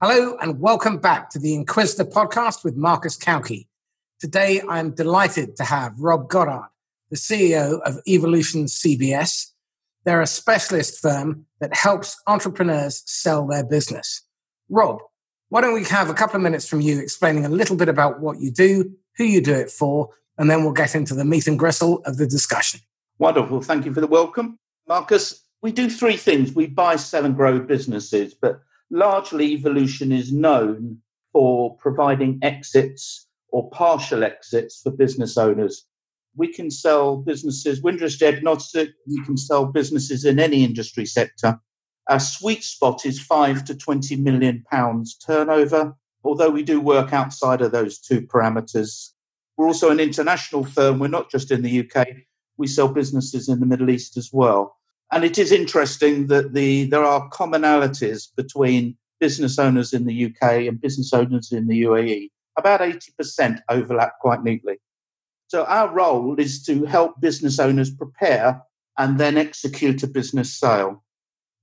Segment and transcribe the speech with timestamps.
[0.00, 3.66] Hello, and welcome back to the Inquisitor podcast with Marcus Cauchi.
[4.20, 6.68] Today, I'm delighted to have Rob Goddard,
[7.10, 9.46] the CEO of Evolution CBS.
[10.04, 14.22] They're a specialist firm that helps entrepreneurs sell their business.
[14.68, 15.00] Rob,
[15.48, 18.20] why don't we have a couple of minutes from you explaining a little bit about
[18.20, 21.48] what you do, who you do it for, and then we'll get into the meat
[21.48, 22.78] and gristle of the discussion.
[23.18, 23.62] Wonderful.
[23.62, 24.60] Thank you for the welcome.
[24.86, 26.52] Marcus, we do three things.
[26.52, 30.98] We buy, sell, and grow businesses, but largely Evolution is known
[31.32, 35.84] for providing exits or partial exits for business owners.
[36.36, 41.60] We can sell businesses, we're agnostic, we can sell businesses in any industry sector.
[42.08, 47.60] Our sweet spot is five to 20 million pounds turnover, although we do work outside
[47.60, 49.10] of those two parameters.
[49.56, 50.98] We're also an international firm.
[50.98, 52.06] We're not just in the UK.
[52.56, 54.77] We sell businesses in the Middle East as well.
[55.10, 60.66] And it is interesting that the there are commonalities between business owners in the UK
[60.68, 62.30] and business owners in the UAE.
[62.56, 64.78] About 80% overlap quite neatly.
[65.48, 68.62] So our role is to help business owners prepare
[68.98, 71.02] and then execute a business sale.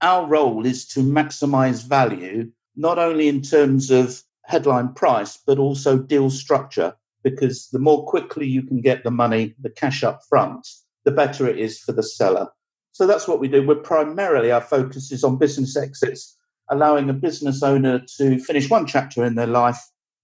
[0.02, 5.98] Our role is to maximize value, not only in terms of headline price, but also
[5.98, 10.68] deal structure, because the more quickly you can get the money, the cash up front,
[11.04, 12.48] the better it is for the seller.
[12.96, 13.68] So that's what we do.
[13.68, 16.38] We're primarily, our focus is on business exits,
[16.70, 19.78] allowing a business owner to finish one chapter in their life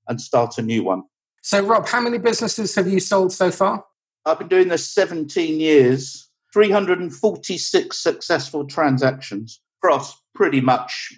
[0.08, 1.04] and start a new one.
[1.42, 3.84] So, Rob, how many businesses have you sold so far?
[4.26, 11.12] I've been doing this 17 years, 346 successful transactions across pretty much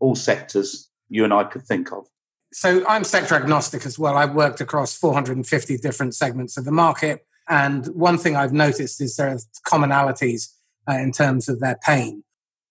[0.00, 2.06] all sectors you and I could think of.
[2.52, 4.18] So, I'm sector agnostic as well.
[4.18, 7.24] I've worked across 450 different segments of the market.
[7.48, 10.50] And one thing I've noticed is there are commonalities
[10.88, 12.22] uh, in terms of their pain.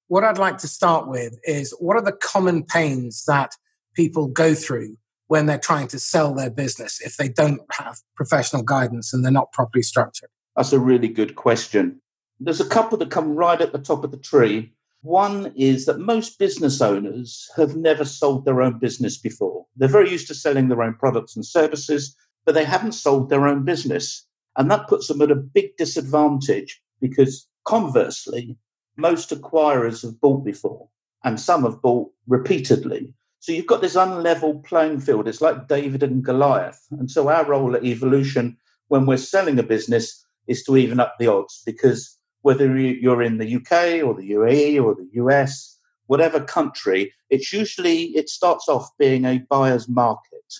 [0.08, 3.52] What I'd like to start with is what are the common pains that
[3.94, 4.96] people go through
[5.28, 9.32] when they're trying to sell their business if they don't have professional guidance and they're
[9.32, 10.30] not properly structured?
[10.56, 12.02] That's a really good question.
[12.39, 14.72] There's a couple that come right at the top of the tree.
[15.02, 19.66] One is that most business owners have never sold their own business before.
[19.76, 23.48] They're very used to selling their own products and services, but they haven't sold their
[23.48, 24.26] own business.
[24.56, 28.58] And that puts them at a big disadvantage because Conversely,
[28.95, 30.88] most acquirers have bought before
[31.26, 33.14] and some have bought repeatedly.
[33.39, 35.28] So you've got this unlevel playing field.
[35.28, 36.82] It's like David and Goliath.
[36.92, 38.56] And so our role at Evolution
[38.88, 43.38] when we're selling a business is to even up the odds because whether you're in
[43.38, 48.89] the UK or the UAE or the US, whatever country, it's usually it starts off
[48.98, 50.54] being a buyer's market.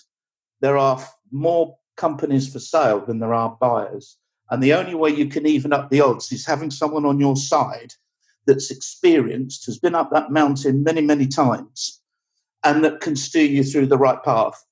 [0.60, 4.18] There are more companies for sale than there are buyers.
[4.50, 7.36] And the only way you can even up the odds is having someone on your
[7.36, 7.94] side
[8.46, 12.00] that's experienced, has been up that mountain many, many times,
[12.64, 14.64] and that can steer you through the right path.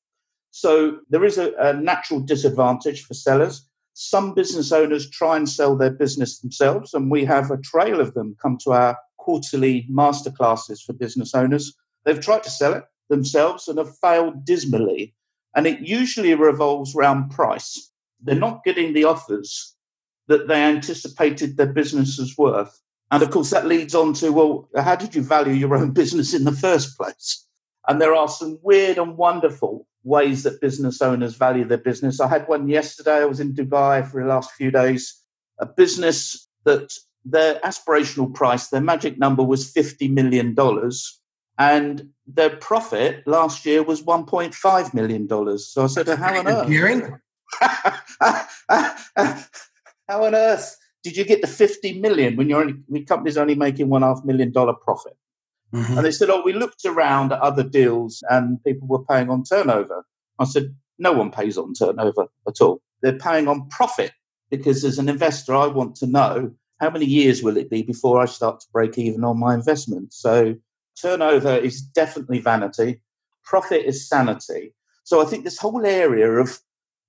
[0.51, 3.69] So there is a, a natural disadvantage for sellers.
[3.93, 8.15] Some business owners try and sell their business themselves, and we have a trail of
[8.15, 11.75] them come to our quarterly masterclasses for business owners.
[12.05, 15.15] They've tried to sell it themselves and have failed dismally.
[15.55, 17.91] And it usually revolves around price.
[18.27, 19.75] They're not getting the offers
[20.29, 22.81] that they anticipated their business was worth.
[23.11, 26.35] And of course, that leads on to well, how did you value your own business
[26.35, 27.47] in the first place?
[27.89, 32.21] And there are some weird and wonderful ways that business owners value their business.
[32.21, 33.19] I had one yesterday.
[33.19, 35.15] I was in Dubai for the last few days.
[35.59, 36.93] A business that
[37.25, 40.55] their aspirational price, their magic number was $50 million.
[41.59, 45.59] And their profit last year was $1.5 million.
[45.59, 46.69] So I said, how on earth?
[50.09, 53.89] How on earth did you get the 50 million when your only, company's only making
[53.89, 55.17] one half million dollar profit?
[55.73, 55.97] Mm-hmm.
[55.97, 59.45] And they said, Oh, we looked around at other deals and people were paying on
[59.45, 60.05] turnover.
[60.39, 62.83] I said, No one pays on turnover at all.
[63.03, 64.13] They're paying on profit
[64.51, 68.21] because as an investor, I want to know how many years will it be before
[68.21, 70.13] I start to break even on my investment.
[70.13, 70.57] So
[71.01, 73.01] turnover is definitely vanity,
[73.45, 74.75] profit is sanity.
[75.05, 76.59] So I think this whole area of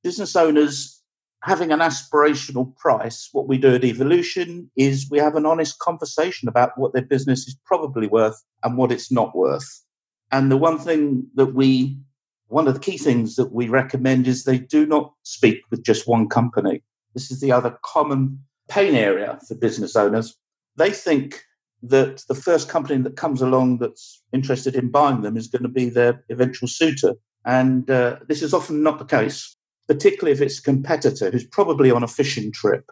[0.03, 0.97] business owners
[1.43, 6.49] having an aspirational price, what we do at Evolution is we have an honest conversation
[6.49, 9.83] about what their business is probably worth and what it's not worth.
[10.31, 11.97] And the one thing that we,
[12.47, 16.07] one of the key things that we recommend is they do not speak with just
[16.07, 16.83] one company.
[17.13, 20.35] This is the other common pain area for business owners.
[20.75, 21.43] They think
[21.83, 25.69] that the first company that comes along that's interested in buying them is going to
[25.69, 27.13] be their eventual suitor.
[27.45, 29.56] And uh, this is often not the case
[29.87, 32.89] particularly if it's a competitor who's probably on a fishing trip.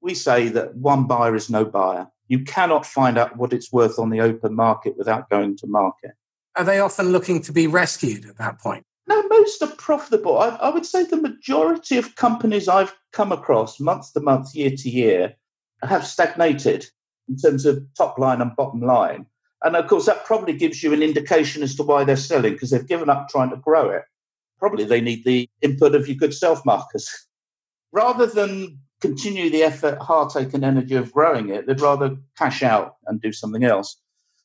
[0.00, 2.08] We say that one buyer is no buyer.
[2.28, 6.12] You cannot find out what it's worth on the open market without going to market.
[6.56, 8.84] are they often looking to be rescued at that point?
[9.08, 10.38] No, most are profitable.
[10.38, 14.70] I, I, would say the majority of companies I've come across month to month, year
[14.70, 15.36] to year,
[15.82, 16.86] have stagnated
[17.28, 19.26] in terms of top line and bottom line.
[19.62, 22.70] And of course, that probably gives you an indication as to why they're selling because
[22.70, 24.02] they've given up trying to grow it.
[24.58, 27.26] Probably they need the input of your good self Marcus.
[27.92, 32.96] Rather than continue the effort, heartache, and energy of growing it, they'd rather cash out
[33.06, 33.96] and do something else.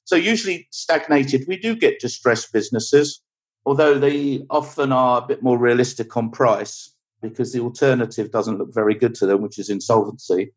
[0.04, 3.22] So, usually stagnated, we do get distressed businesses,
[3.66, 8.74] although they often are a bit more realistic on price because the alternative doesn't look
[8.74, 10.52] very good to them, which is insolvency.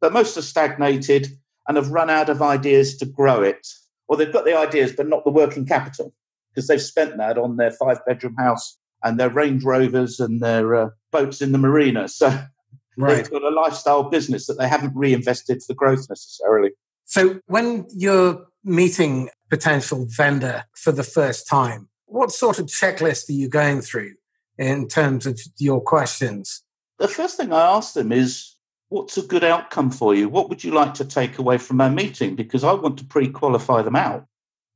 [0.00, 1.28] But most are stagnated
[1.66, 3.66] and have run out of ideas to grow it.
[4.08, 6.12] Or they've got the ideas, but not the working capital
[6.50, 10.74] because they've spent that on their five bedroom house and their Range Rovers and their
[10.74, 12.08] uh, boats in the marina.
[12.08, 12.28] So
[12.96, 13.16] right.
[13.16, 16.70] they've got a lifestyle business that they haven't reinvested for growth necessarily.
[17.04, 23.34] So when you're meeting potential vendor for the first time, what sort of checklist are
[23.34, 24.12] you going through
[24.58, 26.62] in terms of your questions?
[26.98, 28.56] The first thing I ask them is,
[28.88, 30.28] what's a good outcome for you?
[30.28, 32.36] What would you like to take away from our meeting?
[32.36, 34.26] Because I want to pre qualify them out.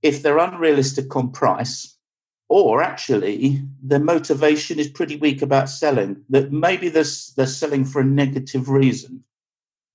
[0.02, 1.95] If they're unrealistic on price,
[2.48, 7.04] or actually their motivation is pretty weak about selling, that maybe they're,
[7.36, 9.24] they're selling for a negative reason.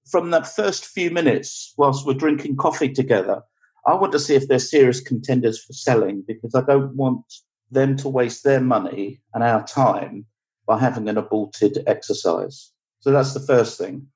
[0.09, 3.43] From that first few minutes, whilst we're drinking coffee together,
[3.85, 7.23] I want to see if they're serious contenders for selling because I don't want
[7.71, 10.25] them to waste their money and our time
[10.67, 12.71] by having an aborted exercise.
[12.99, 14.07] So that's the first thing.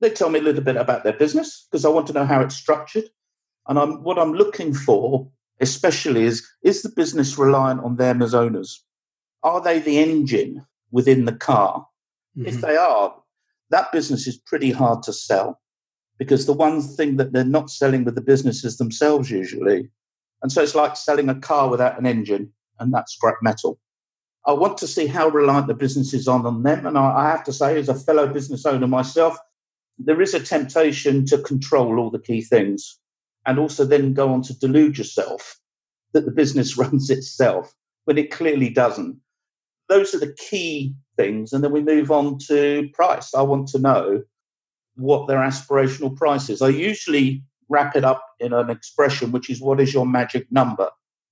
[0.00, 2.40] They tell me a little bit about their business because I want to know how
[2.40, 3.04] it's structured.
[3.68, 5.30] And I'm, what I'm looking for,
[5.62, 8.84] especially, is is the business reliant on them as owners?
[9.42, 11.86] Are they the engine within the car?
[12.36, 12.48] Mm-hmm.
[12.48, 13.14] If they are,
[13.70, 15.60] that business is pretty hard to sell
[16.18, 19.88] because the one thing that they're not selling with the business is themselves usually.
[20.42, 23.78] And so it's like selling a car without an engine, and that's scrap metal.
[24.44, 26.84] I want to see how reliant the business is on, on them.
[26.84, 29.38] And I, I have to say, as a fellow business owner myself,
[29.98, 32.98] there is a temptation to control all the key things
[33.46, 35.58] and also then go on to delude yourself
[36.12, 37.74] that the business runs itself
[38.04, 39.18] when it clearly doesn't.
[39.88, 41.52] Those are the key things.
[41.52, 43.34] And then we move on to price.
[43.34, 44.22] I want to know
[44.94, 46.62] what their aspirational price is.
[46.62, 50.90] I usually wrap it up in an expression, which is what is your magic number?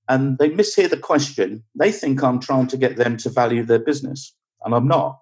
[0.09, 1.63] And they mishear the question.
[1.75, 4.35] They think I'm trying to get them to value their business,
[4.65, 5.21] and I'm not.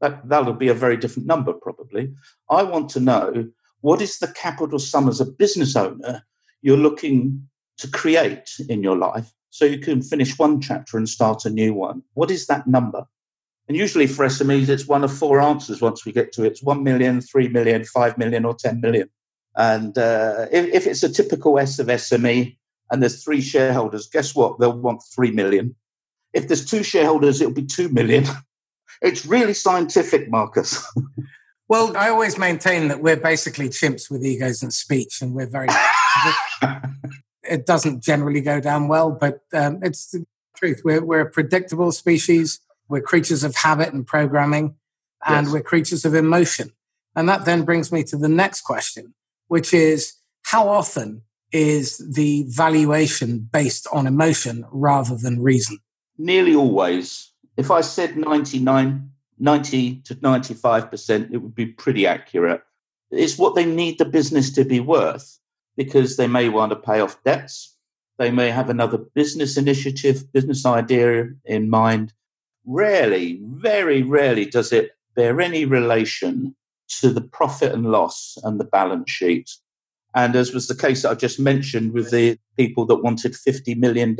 [0.00, 2.12] That, that'll be a very different number, probably.
[2.50, 3.48] I want to know
[3.80, 6.22] what is the capital sum as a business owner
[6.62, 7.48] you're looking
[7.78, 11.72] to create in your life so you can finish one chapter and start a new
[11.74, 12.02] one?
[12.14, 13.06] What is that number?
[13.68, 16.48] And usually for SMEs, it's one of four answers once we get to it.
[16.48, 19.08] It's 1 million, 3 million, 5 million, or 10 million.
[19.56, 22.56] And uh, if, if, it's a typical S of SME
[22.90, 24.58] and there's three shareholders, guess what?
[24.58, 25.76] They'll want 3 million.
[26.32, 28.24] If there's two shareholders, it'll be 2 million.
[29.02, 30.84] it's really scientific, Marcus.
[31.70, 35.68] well, I always maintain that we're basically chimps with egos and speech, and we're very.
[37.42, 40.82] it doesn't generally go down well, but um, it's the truth.
[40.84, 44.74] We're, we're a predictable species we're creatures of habit and programming,
[45.26, 45.52] and yes.
[45.52, 46.72] we're creatures of emotion.
[47.16, 49.14] And that then brings me to the next question,
[49.48, 55.78] which is how often is the valuation based on emotion rather than reason?
[56.18, 57.30] Nearly always.
[57.56, 59.09] If I said 99,
[59.40, 62.62] 90 to 95%, it would be pretty accurate.
[63.10, 65.38] It's what they need the business to be worth
[65.76, 67.76] because they may want to pay off debts.
[68.18, 72.12] They may have another business initiative, business idea in mind
[72.66, 76.54] rarely, very rarely does it bear any relation
[77.00, 79.50] to the profit and loss and the balance sheet.
[80.14, 83.76] And as was the case that I just mentioned with the people that wanted $50
[83.76, 84.16] million,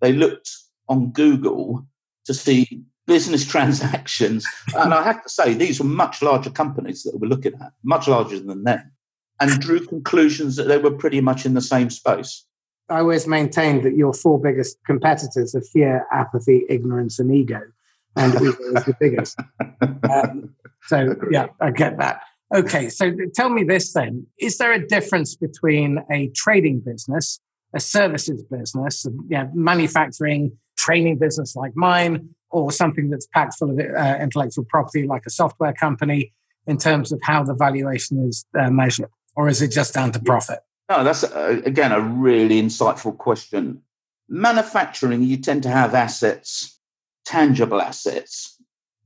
[0.00, 0.50] they looked
[0.88, 1.86] on Google
[2.24, 4.46] to see business transactions.
[4.76, 7.72] and I have to say, these were much larger companies that we were looking at,
[7.82, 8.92] much larger than them,
[9.40, 12.44] and drew conclusions that they were pretty much in the same space.
[12.88, 17.60] I always maintained that your four biggest competitors are fear, apathy, ignorance, and ego,
[18.16, 18.46] and ego
[18.76, 19.40] is the biggest.
[20.10, 20.54] Um,
[20.86, 22.22] so yeah, I get that.
[22.54, 27.40] Okay, so tell me this then: Is there a difference between a trading business,
[27.74, 33.78] a services business, yeah, manufacturing, training business like mine, or something that's packed full of
[33.78, 36.32] uh, intellectual property like a software company,
[36.68, 40.20] in terms of how the valuation is uh, measured, or is it just down to
[40.20, 40.60] profit?
[40.88, 43.82] No, that's uh, again a really insightful question.
[44.28, 46.78] Manufacturing, you tend to have assets,
[47.24, 48.56] tangible assets.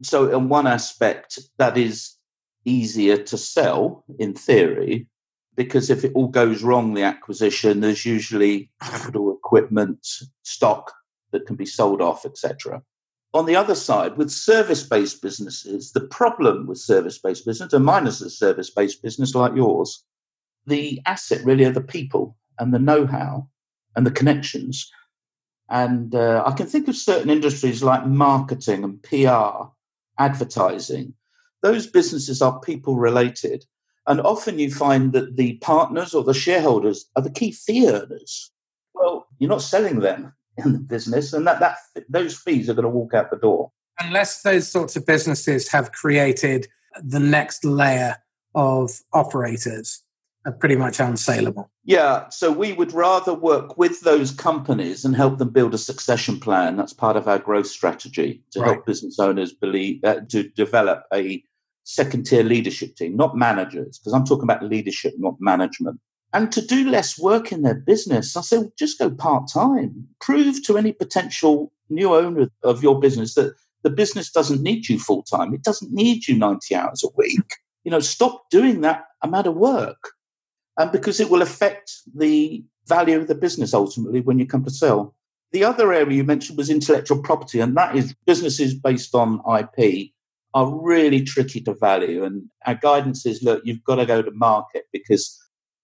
[0.02, 2.16] So, in one aspect, that is
[2.64, 5.06] easier to sell in theory,
[5.54, 10.06] because if it all goes wrong, the acquisition, there's usually capital equipment,
[10.42, 10.92] stock
[11.30, 12.82] that can be sold off, etc.
[13.34, 17.84] On the other side, with service based businesses, the problem with service based business, and
[17.84, 20.04] mine is a service based business like yours,
[20.66, 23.48] the asset really are the people and the know how
[23.96, 24.90] and the connections.
[25.70, 29.68] And uh, I can think of certain industries like marketing and PR,
[30.18, 31.14] advertising.
[31.62, 33.64] Those businesses are people related.
[34.06, 38.50] And often you find that the partners or the shareholders are the key fee earners.
[38.92, 41.78] Well, you're not selling them in the business, and that, that
[42.08, 43.70] those fees are going to walk out the door.
[43.98, 46.66] Unless those sorts of businesses have created
[47.02, 48.16] the next layer
[48.54, 50.02] of operators
[50.44, 51.68] are pretty much unsaleable.
[51.84, 56.40] Yeah, so we would rather work with those companies and help them build a succession
[56.40, 56.76] plan.
[56.76, 58.72] That's part of our growth strategy to right.
[58.72, 61.42] help business owners believe uh, to develop a
[61.84, 66.00] second tier leadership team, not managers, because I'm talking about leadership, not management.
[66.32, 70.08] And to do less work in their business, I say, well, just go part time.
[70.20, 74.98] Prove to any potential new owner of your business that the business doesn't need you
[74.98, 75.52] full time.
[75.52, 77.56] It doesn't need you 90 hours a week.
[77.84, 80.12] You know, stop doing that amount of work
[80.78, 84.70] and because it will affect the value of the business ultimately when you come to
[84.70, 85.14] sell.
[85.52, 90.10] The other area you mentioned was intellectual property, and that is businesses based on IP
[90.54, 92.24] are really tricky to value.
[92.24, 95.38] And our guidance is look, you've got to go to market because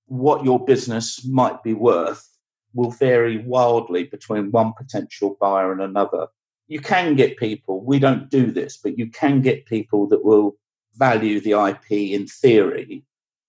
[0.08, 2.28] what your business might be worth
[2.74, 6.26] will vary wildly between one potential buyer and another.
[6.66, 10.56] You can get people, we don't do this, but you can get people that will
[10.96, 13.04] value the IP in theory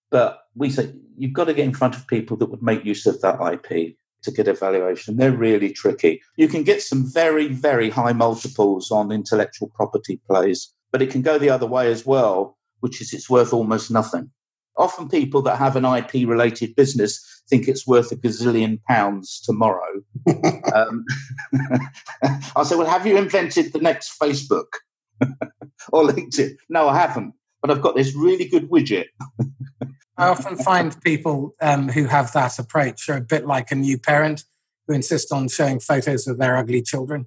[0.10, 3.06] but we say you've got to get in front of people that would make use
[3.06, 5.18] of that IP to get evaluation.
[5.18, 6.22] They're really tricky.
[6.36, 11.22] You can get some very, very high multiples on intellectual property plays, but it can
[11.22, 14.32] go the other way as well, which is it's worth almost nothing.
[14.80, 20.02] Often people that have an IP related business think it's worth a gazillion pounds tomorrow.
[20.74, 21.04] um,
[22.56, 24.68] I say, well, have you invented the next Facebook
[25.92, 26.56] or LinkedIn?
[26.70, 29.08] No, I haven't, but I've got this really good widget.
[30.18, 33.98] I often find people um, who have that approach are a bit like a new
[33.98, 34.46] parent
[34.88, 37.26] who insist on showing photos of their ugly children.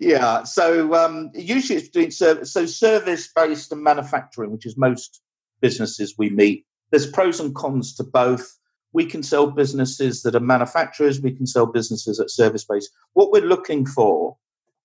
[0.00, 5.22] Yeah, so um, usually it's doing service, so service based and manufacturing, which is most
[5.60, 6.66] businesses we meet.
[6.90, 8.58] There's pros and cons to both.
[8.92, 11.20] We can sell businesses that are manufacturers.
[11.20, 12.90] We can sell businesses that service based.
[13.12, 14.36] What we're looking for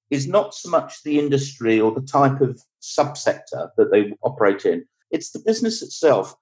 [0.09, 4.85] is not so much the industry or the type of subsector that they operate in,
[5.11, 6.35] it's the business itself.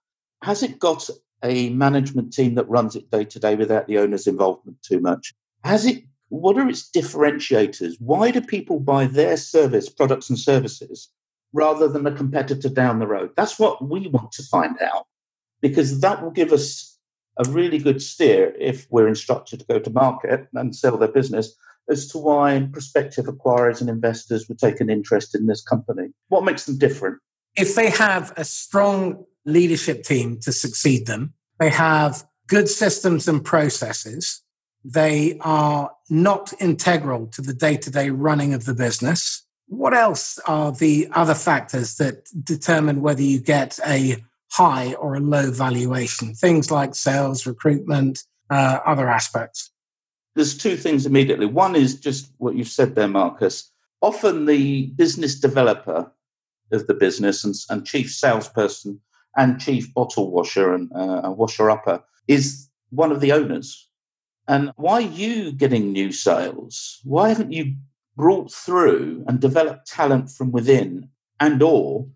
[0.43, 1.09] Has it got
[1.43, 5.33] a management team that runs it day to day without the owner's involvement too much?
[5.63, 7.95] Has it what are its differentiators?
[7.99, 11.09] Why do people buy their service, products and services
[11.51, 13.31] rather than a competitor down the road?
[13.35, 15.07] That's what we want to find out
[15.61, 16.97] because that will give us
[17.37, 21.53] a really good steer if we're instructed to go to market and sell their business
[21.89, 26.13] as to why prospective acquirers and investors would take an interest in this company?
[26.29, 27.19] What makes them different?
[27.57, 33.43] If they have a strong leadership team to succeed them, they have good systems and
[33.43, 34.41] processes,
[34.83, 39.43] they are not integral to the day to day running of the business.
[39.67, 45.19] What else are the other factors that determine whether you get a high or a
[45.19, 46.33] low valuation?
[46.33, 49.71] Things like sales, recruitment, uh, other aspects
[50.35, 51.45] there's two things immediately.
[51.45, 53.71] One is just what you've said there, Marcus.
[54.01, 56.11] Often the business developer
[56.71, 59.01] of the business and, and chief salesperson
[59.35, 63.89] and chief bottle washer and uh, washer upper is one of the owners.
[64.47, 66.99] And why are you getting new sales?
[67.03, 67.75] Why haven't you
[68.15, 72.07] brought through and developed talent from within and or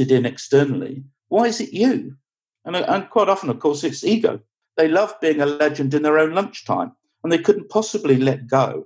[0.00, 1.04] it in externally?
[1.28, 2.16] Why is it you?
[2.64, 4.40] And, and quite often, of course, it's ego.
[4.76, 6.92] They love being a legend in their own lunchtime
[7.22, 8.84] and they couldn't possibly let go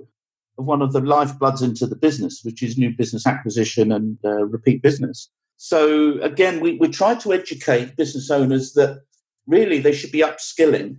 [0.58, 4.44] of one of the lifebloods into the business, which is new business acquisition and uh,
[4.44, 5.30] repeat business.
[5.56, 9.02] So again, we, we try to educate business owners that
[9.46, 10.96] really they should be upskilling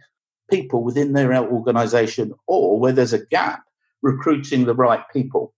[0.52, 3.64] people within their organization or where there's a gap,
[4.04, 5.54] recruiting the right people.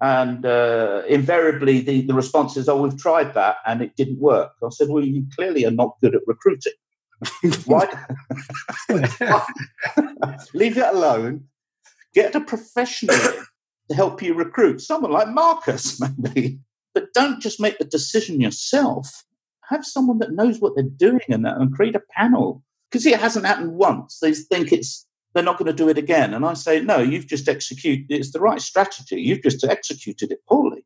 [0.00, 4.52] And uh, invariably, the, the response is, oh, we've tried that and it didn't work.
[4.64, 6.72] I said, well, you clearly are not good at recruiting.
[7.66, 7.86] Why?
[10.54, 11.44] Leave it alone.
[12.14, 13.14] Get a professional
[13.90, 16.60] to help you recruit someone like Marcus, maybe.
[16.94, 19.24] But don't just make the decision yourself.
[19.68, 22.62] Have someone that knows what they're doing and, and create a panel.
[22.90, 24.18] Because it hasn't happened once.
[24.20, 26.34] They think it's they're not going to do it again.
[26.34, 29.20] And I say, no, you've just executed it's the right strategy.
[29.22, 30.84] You've just executed it poorly.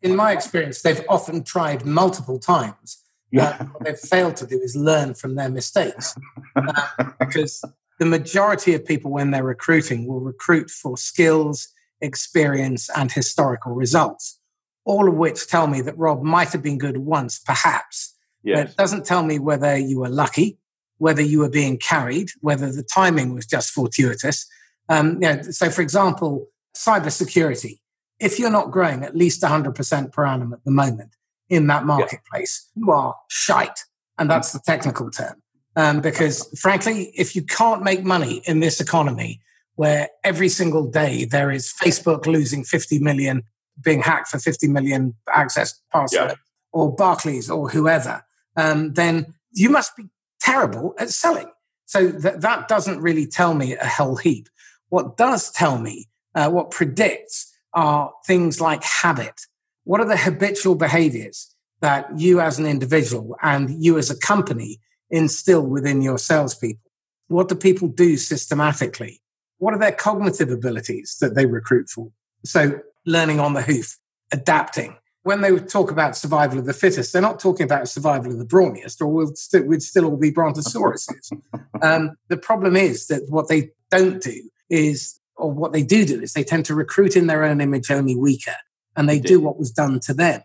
[0.00, 3.02] In my experience, they've often tried multiple times
[3.34, 3.56] Yeah.
[3.58, 6.14] Uh, what they've failed to do is learn from their mistakes.
[6.54, 6.72] Uh,
[7.18, 7.64] because
[7.98, 11.68] the majority of people, when they're recruiting, will recruit for skills,
[12.00, 14.38] experience, and historical results,
[14.84, 18.14] all of which tell me that Rob might have been good once, perhaps.
[18.44, 18.56] Yes.
[18.56, 20.58] But it doesn't tell me whether you were lucky,
[20.98, 24.46] whether you were being carried, whether the timing was just fortuitous.
[24.88, 27.80] Um, you know, so, for example, cybersecurity.
[28.20, 31.16] If you're not growing at least 100% per annum at the moment
[31.48, 32.80] in that marketplace, yeah.
[32.80, 33.80] you are shite.
[34.18, 35.42] And that's the technical term.
[35.76, 39.40] Um, because frankly, if you can't make money in this economy
[39.74, 43.42] where every single day there is Facebook losing 50 million,
[43.82, 46.34] being hacked for 50 million access password, yeah.
[46.72, 48.22] or Barclays or whoever,
[48.56, 50.04] um, then you must be
[50.44, 51.50] terrible at selling.
[51.86, 54.48] So that, that doesn't really tell me a hell heap.
[54.88, 59.42] What does tell me, uh, what predicts, are things like habit.
[59.84, 64.80] What are the habitual behaviors that you as an individual and you as a company
[65.10, 66.90] instill within your salespeople?
[67.28, 69.20] What do people do systematically?
[69.58, 72.10] What are their cognitive abilities that they recruit for?
[72.44, 73.98] So, learning on the hoof,
[74.32, 74.96] adapting.
[75.24, 78.46] When they talk about survival of the fittest, they're not talking about survival of the
[78.46, 81.32] brawniest, or we'll st- we'd still all be brontosauruses.
[81.82, 86.20] um, the problem is that what they don't do is, or what they do do
[86.20, 88.54] is, they tend to recruit in their own image only weaker,
[88.96, 90.42] and they do what was done to them.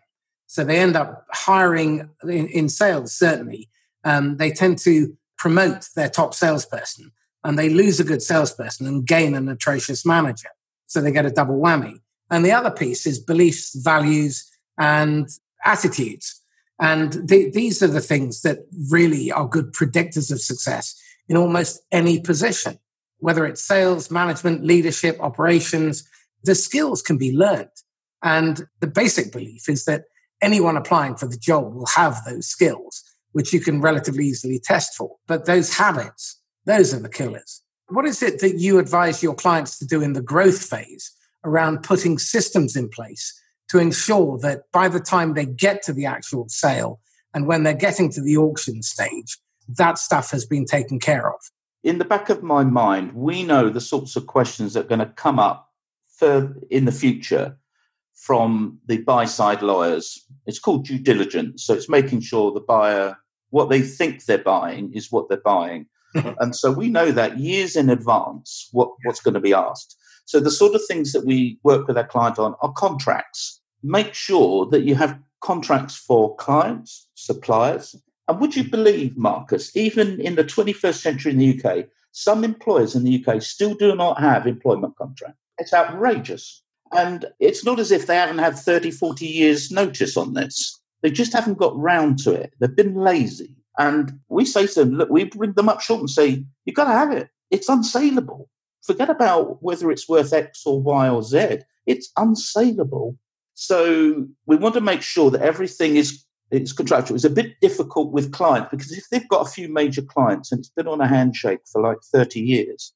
[0.48, 3.70] So they end up hiring in, in sales, certainly,
[4.04, 7.12] um, they tend to promote their top salesperson
[7.44, 10.50] and they lose a good salesperson and gain an atrocious manager.
[10.88, 12.00] So they get a double whammy.
[12.30, 14.49] And the other piece is beliefs, values,
[14.80, 15.30] and
[15.66, 16.42] attitudes.
[16.80, 18.60] And th- these are the things that
[18.90, 22.80] really are good predictors of success in almost any position,
[23.20, 26.08] whether it's sales, management, leadership, operations.
[26.46, 27.70] The skills can be learned.
[28.24, 30.06] And the basic belief is that
[30.42, 34.96] anyone applying for the job will have those skills which you can relatively easily test
[34.96, 35.16] for.
[35.28, 37.62] But those habits, those are the killers.
[37.88, 41.12] What is it that you advise your clients to do in the growth phase
[41.44, 43.40] around putting systems in place
[43.70, 47.00] to ensure that by the time they get to the actual sale
[47.34, 49.38] and when they're getting to the auction stage,
[49.78, 51.40] that stuff has been taken care of?
[51.84, 55.00] In the back of my mind, we know the sorts of questions that are going
[55.00, 55.70] to come up
[56.18, 57.58] for in the future
[58.16, 60.26] from the buy side lawyers.
[60.46, 61.64] It's called due diligence.
[61.64, 63.18] So it's making sure the buyer,
[63.52, 65.86] what they think they're buying is what they're buying.
[66.40, 69.96] and so we know that years in advance what, what's going to be asked.
[70.26, 73.59] So the sort of things that we work with our client on are contracts.
[73.84, 77.96] Make sure that you have contracts for clients, suppliers.
[78.28, 82.96] And would you believe, Marcus, even in the 21st century in the UK, some employers
[82.96, 85.40] in the UK still do not have employment contracts.
[85.58, 86.62] It's outrageous.
[86.92, 90.80] And it's not as if they haven't had 30, 40 years' notice on this.
[91.02, 92.54] They just haven't got round to it.
[92.60, 93.56] They've been lazy.
[93.78, 96.86] And we say to them, look, we bring them up short and say, you've got
[96.86, 97.30] to have it.
[97.52, 98.48] It's unsaleable.
[98.82, 101.60] Forget about whether it's worth X or Y or Z.
[101.86, 103.18] It's unsaleable.
[103.60, 107.16] So we want to make sure that everything is it's contractual.
[107.16, 110.60] It's a bit difficult with clients because if they've got a few major clients and
[110.60, 112.94] it's been on a handshake for like 30 years,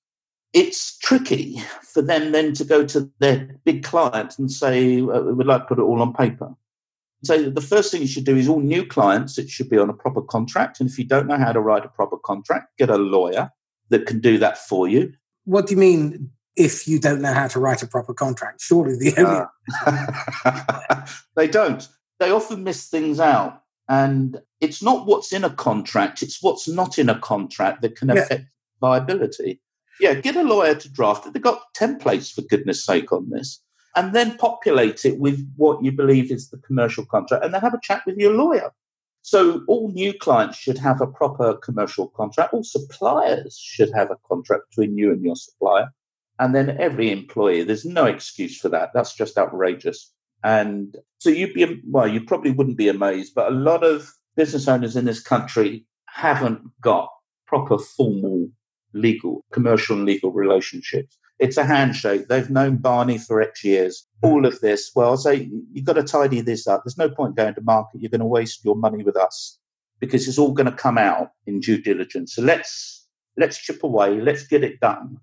[0.54, 5.46] it's tricky for them then to go to their big client and say, uh, we'd
[5.46, 6.56] like to put it all on paper.
[7.26, 9.90] So the first thing you should do is all new clients, it should be on
[9.90, 10.80] a proper contract.
[10.80, 13.52] And if you don't know how to write a proper contract, get a lawyer
[13.90, 15.14] that can do that for you.
[15.44, 18.62] What do you mean if you don't know how to write a proper contract?
[18.62, 19.46] Surely the only.
[19.86, 21.88] Uh, they don't.
[22.20, 23.62] They often miss things out.
[23.90, 28.10] And it's not what's in a contract, it's what's not in a contract that can
[28.10, 28.48] affect yeah.
[28.80, 29.62] viability.
[30.00, 31.34] Yeah, get a lawyer to draft it.
[31.34, 33.62] They've got templates, for goodness sake, on this.
[33.96, 37.76] And then populate it with what you believe is the commercial contract and then have
[37.76, 38.72] a chat with your lawyer.
[39.22, 42.54] So all new clients should have a proper commercial contract.
[42.54, 45.94] All suppliers should have a contract between you and your supplier.
[46.40, 48.90] And then every employee, there's no excuse for that.
[48.94, 50.12] That's just outrageous.
[50.44, 54.68] And so you'd be, well, you probably wouldn't be amazed, but a lot of business
[54.68, 57.10] owners in this country haven't got
[57.46, 58.50] proper formal
[58.94, 61.18] legal, commercial and legal relationships.
[61.40, 62.28] It's a handshake.
[62.28, 64.08] They've known Barney for X years.
[64.22, 66.84] All of this, well, say you've got to tidy this up.
[66.84, 68.02] There's no point going to market.
[68.02, 69.60] You're going to waste your money with us
[70.00, 72.36] because it's all going to come out in due diligence.
[72.36, 74.22] So let's let's chip away.
[74.22, 75.20] Let's get it done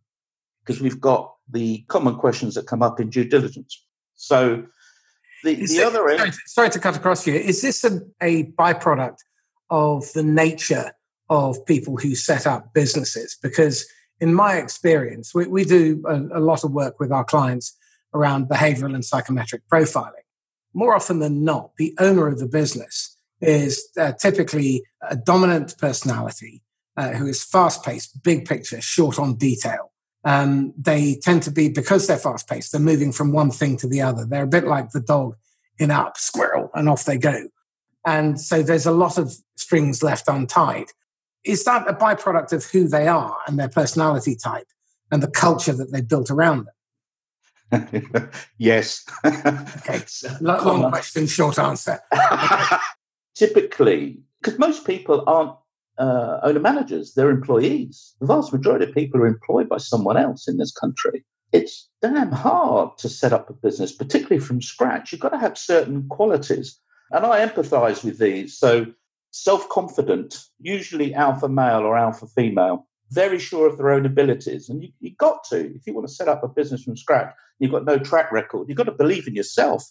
[0.61, 3.85] because we've got the common questions that come up in due diligence.
[4.15, 4.65] So
[5.43, 6.35] the, the it, other end.
[6.47, 7.35] Sorry, to cut across you.
[7.35, 9.19] Is this a, a byproduct
[9.71, 10.93] of the nature
[11.29, 13.87] of people who set up businesses because
[14.21, 17.77] in my experience we, we do a, a, lot of work with our clients
[18.13, 20.25] around behavioral and psychometric profiling
[20.75, 26.63] more often than not the owner of the business is uh, typically a dominant personality
[26.97, 29.90] uh, who is fast paced, big picture, short on detail.
[30.25, 33.89] Um, they tend to be, because they're fast paced, they're moving from one thing to
[33.89, 34.25] the other.
[34.25, 35.37] They're a bit like the dog
[35.79, 37.49] in Up, squirrel, and off they go.
[38.07, 40.89] And so there's a lot of strings left untied.
[41.45, 44.67] Is that a byproduct of who they are and their personality type
[45.11, 46.75] and the culture that they've built around them?
[48.59, 49.05] yes.
[49.25, 50.03] okay.
[50.41, 52.01] Long question, short answer.
[53.35, 55.53] Typically, because most people aren't
[56.01, 58.15] uh, owner managers, they're employees.
[58.21, 61.25] The vast majority of people are employed by someone else in this country.
[61.53, 65.13] It's damn hard to set up a business, particularly from scratch.
[65.13, 66.81] You've got to have certain qualities.
[67.11, 68.57] And I empathize with these.
[68.57, 68.87] So,
[69.31, 74.71] self confident, usually alpha male or alpha female, very sure of their own abilities.
[74.71, 77.35] And you, have got to, if you want to set up a business from scratch,
[77.59, 79.85] you've got no track record, you've got to believe in yourself.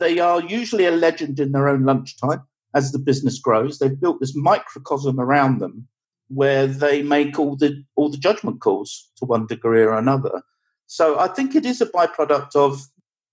[0.00, 2.42] They are usually a legend in their own lunchtime
[2.74, 3.78] as the business grows.
[3.78, 5.88] They've built this microcosm around them
[6.28, 10.42] where they make all the all the judgment calls to one degree or another.
[10.86, 12.82] So I think it is a byproduct of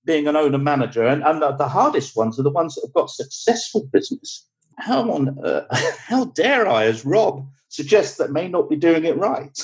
[0.05, 2.93] being an owner manager, and, and the, the hardest ones are the ones that have
[2.93, 4.47] got successful business.
[4.77, 5.65] How on uh,
[5.97, 9.57] how dare I, as Rob, suggest that may not be doing it right?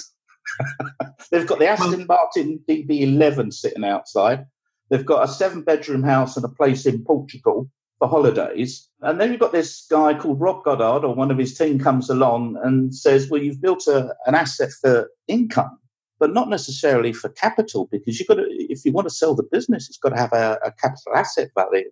[1.32, 4.46] They've got the Aston Martin DB11 sitting outside.
[4.90, 8.88] They've got a seven bedroom house and a place in Portugal for holidays.
[9.02, 12.10] And then you've got this guy called Rob Goddard, or one of his team comes
[12.10, 15.78] along and says, Well, you've built a, an asset for income,
[16.20, 19.44] but not necessarily for capital, because you've got to, if you want to sell the
[19.44, 21.90] business, it's got to have a, a capital asset value.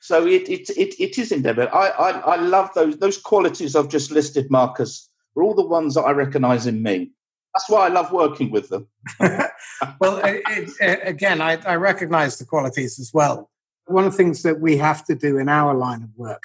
[0.00, 1.74] So it, it, it, it is there.
[1.74, 5.94] I, I, I love those, those qualities I've just listed, Marcus, are all the ones
[5.94, 7.10] that I recognize in me.
[7.54, 8.86] That's why I love working with them.
[9.20, 10.42] well, it,
[10.80, 13.50] it, again, I, I recognize the qualities as well.
[13.86, 16.44] One of the things that we have to do in our line of work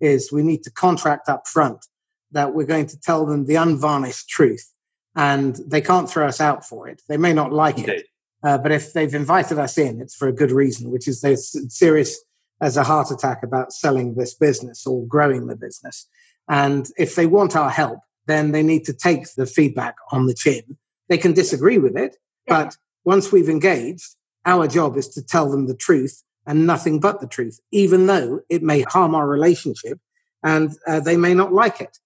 [0.00, 1.86] is we need to contract up front
[2.30, 4.72] that we're going to tell them the unvarnished truth
[5.16, 7.02] and they can't throw us out for it.
[7.08, 8.06] They may not like it,
[8.42, 11.36] uh, but if they've invited us in, it's for a good reason, which is they're
[11.36, 12.22] serious
[12.60, 16.06] as a heart attack about selling this business or growing the business.
[16.48, 20.34] And if they want our help, then they need to take the feedback on the
[20.34, 20.76] chin.
[21.08, 25.66] They can disagree with it, but once we've engaged, our job is to tell them
[25.66, 30.00] the truth and nothing but the truth, even though it may harm our relationship
[30.42, 31.98] and uh, they may not like it.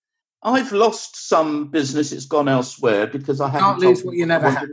[0.42, 4.70] I've lost some business; it's gone elsewhere because I can't lose what you never had.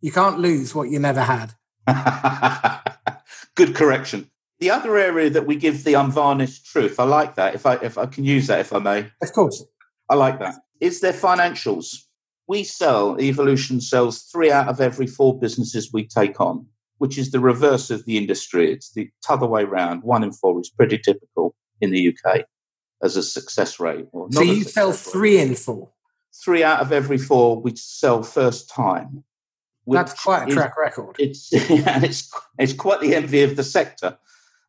[0.00, 1.54] You can't lose what you never had.
[3.54, 4.28] Good correction.
[4.58, 7.54] The other area that we give the unvarnished truth, I like that.
[7.54, 9.64] If I if I can use that, if I may, of course,
[10.08, 10.56] I like that.
[10.80, 12.02] Is their financials?
[12.48, 16.66] We sell Evolution sells three out of every four businesses we take on
[17.00, 18.70] which is the reverse of the industry.
[18.70, 20.02] It's the other way around.
[20.02, 22.42] One in four is pretty typical in the UK
[23.02, 24.06] as a success rate.
[24.30, 25.48] so you sell three rate.
[25.48, 25.88] in four?
[26.44, 29.24] Three out of every four we sell first time.
[29.86, 31.16] That's quite a is, track record.
[31.18, 34.18] It's, and it's, it's quite the envy of the sector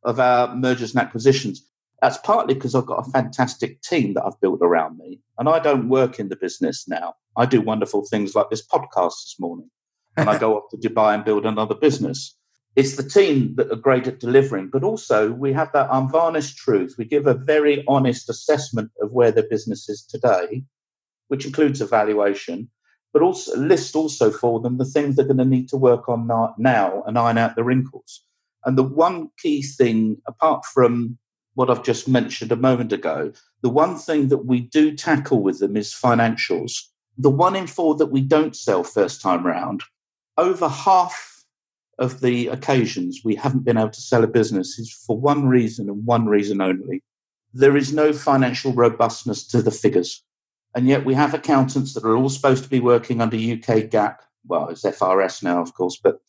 [0.05, 1.67] of our mergers and acquisitions.
[2.01, 5.19] That's partly because I've got a fantastic team that I've built around me.
[5.37, 7.15] And I don't work in the business now.
[7.35, 9.69] I do wonderful things like this podcast this morning
[10.17, 12.35] and I go off to Dubai and build another business.
[12.75, 16.95] It's the team that are great at delivering, but also we have that unvarnished truth.
[16.97, 20.63] We give a very honest assessment of where the business is today,
[21.27, 22.69] which includes evaluation,
[23.11, 26.27] but also list also for them the things they're going to need to work on
[26.57, 28.23] now and iron out the wrinkles.
[28.63, 31.17] And the one key thing, apart from
[31.55, 35.59] what I've just mentioned a moment ago, the one thing that we do tackle with
[35.59, 36.73] them is financials.
[37.17, 39.83] The one in four that we don't sell first time round
[40.41, 41.43] over half
[41.99, 45.87] of the occasions we haven't been able to sell a business is for one reason
[45.87, 47.03] and one reason only.
[47.53, 50.23] There is no financial robustness to the figures.
[50.73, 54.15] And yet we have accountants that are all supposed to be working under UK GAAP.
[54.47, 56.19] Well, it's FRS now, of course, but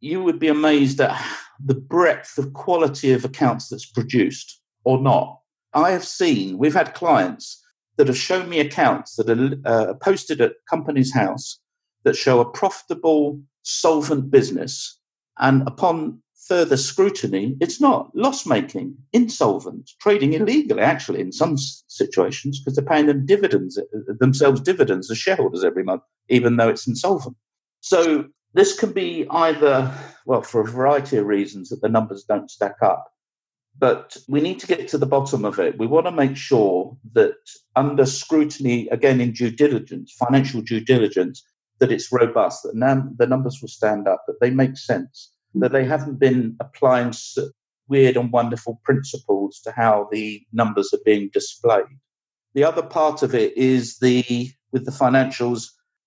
[0.00, 1.20] you would be amazed at
[1.58, 5.40] the breadth of quality of accounts that's produced or not.
[5.72, 7.60] I have seen, we've had clients
[7.96, 11.58] that have shown me accounts that are uh, posted at Companies House
[12.04, 14.98] that show a profitable, solvent business.
[15.38, 22.60] And upon further scrutiny, it's not loss making, insolvent, trading illegally, actually, in some situations,
[22.60, 26.86] because they're paying them dividends, uh, themselves dividends as shareholders every month, even though it's
[26.86, 27.36] insolvent.
[27.80, 29.92] So this can be either,
[30.26, 33.06] well, for a variety of reasons that the numbers don't stack up.
[33.76, 35.78] But we need to get to the bottom of it.
[35.78, 37.34] We want to make sure that
[37.74, 41.42] under scrutiny, again in due diligence, financial due diligence,
[41.84, 45.84] that it's robust, that the numbers will stand up, that they make sense, that they
[45.84, 47.12] haven't been applying
[47.88, 51.84] weird and wonderful principles to how the numbers are being displayed.
[52.54, 55.66] The other part of it is the with the financials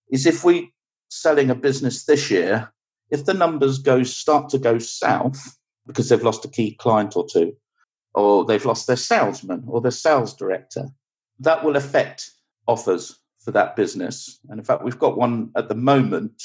[0.09, 0.73] is if we
[1.09, 2.73] selling a business this year,
[3.11, 7.27] if the numbers go start to go south because they've lost a key client or
[7.31, 7.53] two,
[8.15, 10.87] or they've lost their salesman or their sales director,
[11.39, 12.31] that will affect
[12.67, 14.39] offers for that business.
[14.49, 16.43] And in fact, we've got one at the moment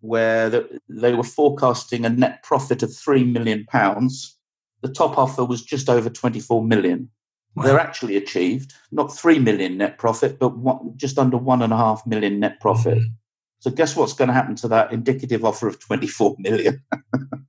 [0.00, 4.38] where they were forecasting a net profit of three million pounds.
[4.80, 7.10] The top offer was just over 24 million.
[7.54, 7.64] Wow.
[7.64, 11.76] They're actually achieved not three million net profit, but one, just under one and a
[11.76, 12.96] half million net profit.
[12.96, 13.12] Mm-hmm.
[13.58, 16.82] So guess what's going to happen to that indicative offer of 24 million?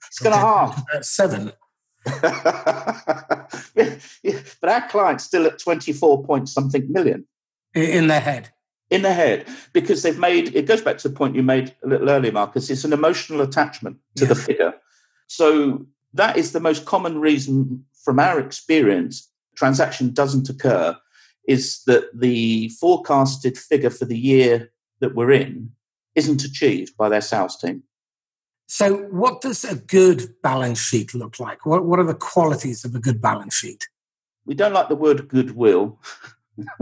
[0.05, 0.83] it's going to half.
[1.01, 1.53] Seven.
[2.03, 2.19] but
[4.63, 7.25] our client's still at 24 point something million.
[7.73, 8.49] In their head
[8.91, 11.87] in the head because they've made it goes back to the point you made a
[11.87, 12.69] little earlier, Marcus.
[12.69, 14.29] It's an emotional attachment to yeah.
[14.29, 14.73] the figure.
[15.27, 20.97] So that is the most common reason from our experience transaction doesn't occur
[21.47, 25.71] is that the forecasted figure for the year that we're in
[26.15, 27.83] isn't achieved by their sales team.
[28.67, 31.65] So, what does a good balance sheet look like?
[31.65, 33.87] What, what are the qualities of a good balance sheet?
[34.45, 35.99] We don't like the word goodwill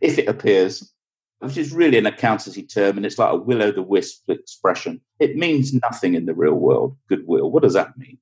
[0.00, 0.92] if it appears
[1.40, 5.00] which is really an accountancy term, and it's like a will o' the wisp expression.
[5.18, 7.50] It means nothing in the real world, goodwill.
[7.50, 8.18] What does that mean?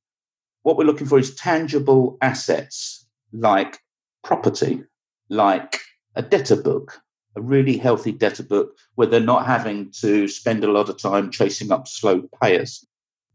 [0.62, 3.78] What we're looking for is tangible assets like
[4.22, 4.82] property,
[5.28, 5.80] like
[6.16, 7.00] a debtor book,
[7.36, 11.30] a really healthy debtor book where they're not having to spend a lot of time
[11.30, 12.84] chasing up slow payers.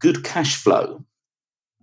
[0.00, 1.04] Good cash flow.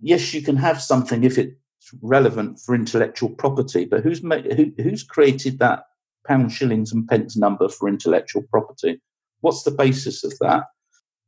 [0.00, 1.54] Yes, you can have something if it's
[2.02, 5.87] relevant for intellectual property, but who's made, who, who's created that
[6.28, 9.00] pound, shillings, and pence number for intellectual property.
[9.40, 10.64] What's the basis of that?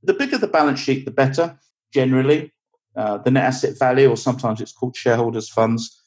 [0.03, 1.59] The bigger the balance sheet, the better,
[1.93, 2.53] generally.
[2.97, 6.03] Uh, the net asset value, or sometimes it's called shareholders' funds.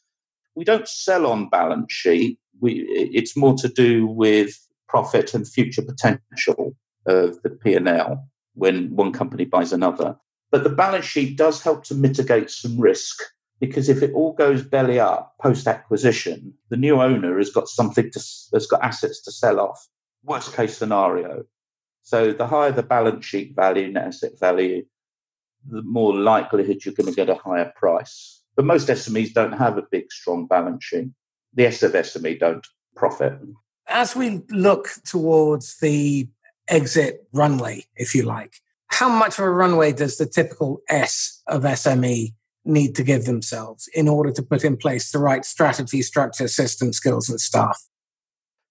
[0.55, 2.39] We don't sell on balance sheet.
[2.59, 6.75] We, it's more to do with profit and future potential
[7.05, 10.17] of the P&L when one company buys another.
[10.51, 13.21] But the balance sheet does help to mitigate some risk
[13.67, 18.11] because if it all goes belly up post acquisition, the new owner has got something
[18.11, 18.19] to
[18.53, 19.87] has got assets to sell off.
[20.25, 21.45] Worst case scenario.
[22.01, 24.83] So the higher the balance sheet value, net asset value,
[25.65, 28.41] the more likelihood you're going to get a higher price.
[28.57, 31.11] But most SMEs don't have a big, strong balance sheet.
[31.53, 33.39] The S of SME don't profit.
[33.87, 36.27] As we look towards the
[36.67, 38.55] exit runway, if you like,
[38.87, 42.33] how much of a runway does the typical S of SME
[42.65, 46.93] need to give themselves in order to put in place the right strategy, structure, system,
[46.93, 47.79] skills, and staff?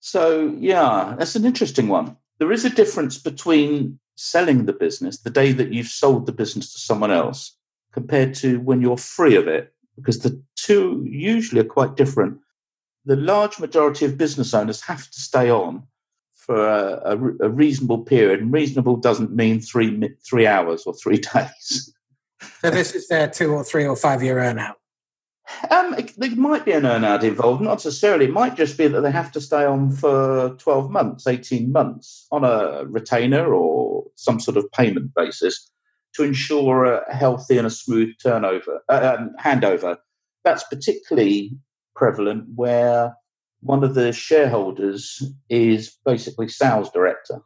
[0.01, 2.17] So, yeah, that's an interesting one.
[2.39, 6.73] There is a difference between selling the business the day that you've sold the business
[6.73, 7.57] to someone else
[7.93, 12.39] compared to when you're free of it, because the two usually are quite different.
[13.05, 15.85] The large majority of business owners have to stay on
[16.35, 21.19] for a, a, a reasonable period, and reasonable doesn't mean three three hours or three
[21.35, 21.95] days.
[22.61, 24.75] So this is their two or three or five year earnout.
[25.71, 28.27] Um, there might be an earnout involved, not necessarily.
[28.27, 32.27] It might just be that they have to stay on for 12 months, 18 months
[32.31, 35.71] on a retainer or some sort of payment basis
[36.15, 39.97] to ensure a healthy and a smooth turnover, uh, um, handover.
[40.45, 41.59] That's particularly
[41.95, 43.17] prevalent where
[43.61, 47.41] one of the shareholders is basically sales director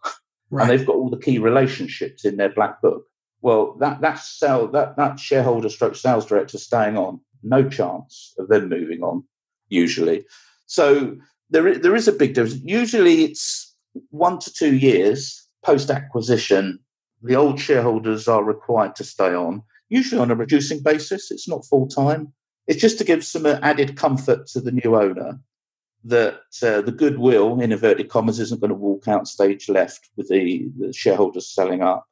[0.51, 0.63] right.
[0.63, 3.05] and they've got all the key relationships in their black book.
[3.43, 8.49] Well, that that sell that that shareholder stroke sales director staying on, no chance of
[8.49, 9.25] them moving on.
[9.69, 10.25] Usually,
[10.67, 11.17] so
[11.51, 12.61] there is, there is a big difference.
[12.65, 13.75] Usually, it's
[14.11, 16.79] one to two years post acquisition.
[17.23, 21.31] The old shareholders are required to stay on, usually on a reducing basis.
[21.31, 22.33] It's not full time.
[22.67, 25.41] It's just to give some added comfort to the new owner
[26.05, 30.29] that uh, the goodwill, in inverted commas, isn't going to walk out stage left with
[30.29, 32.07] the, the shareholders selling up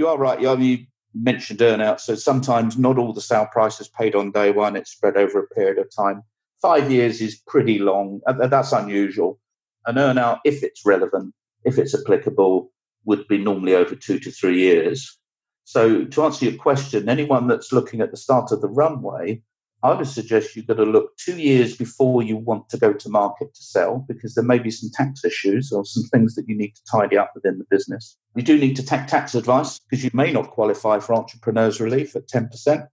[0.00, 0.40] you are right.
[0.40, 2.00] You, you mentioned earnout.
[2.00, 4.74] So sometimes not all the sale price is paid on day one.
[4.74, 6.22] It's spread over a period of time.
[6.62, 8.20] Five years is pretty long.
[8.26, 9.38] That's unusual.
[9.86, 11.34] An earnout, if it's relevant,
[11.64, 12.70] if it's applicable,
[13.04, 15.18] would be normally over two to three years.
[15.64, 19.42] So to answer your question, anyone that's looking at the start of the runway
[19.82, 23.08] I would suggest you've got to look two years before you want to go to
[23.08, 26.56] market to sell because there may be some tax issues or some things that you
[26.56, 28.18] need to tidy up within the business.
[28.34, 32.14] You do need to take tax advice because you may not qualify for entrepreneurs relief
[32.14, 32.86] at 10%.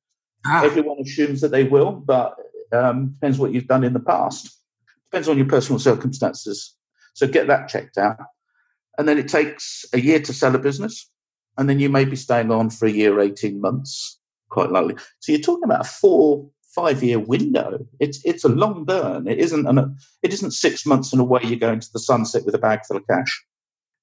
[0.45, 0.63] Ah.
[0.63, 2.35] Everyone assumes that they will, but
[2.71, 4.59] um, depends what you've done in the past.
[5.11, 6.75] Depends on your personal circumstances.
[7.13, 8.17] So get that checked out.
[8.97, 11.09] And then it takes a year to sell a business.
[11.57, 14.19] And then you may be staying on for a year, 18 months,
[14.49, 14.95] quite likely.
[15.19, 17.79] So you're talking about a four five year window.
[17.99, 19.27] It's it's a long burn.
[19.27, 22.53] It isn't an, it isn't six months and away you go into the sunset with
[22.53, 23.43] a bag full of cash.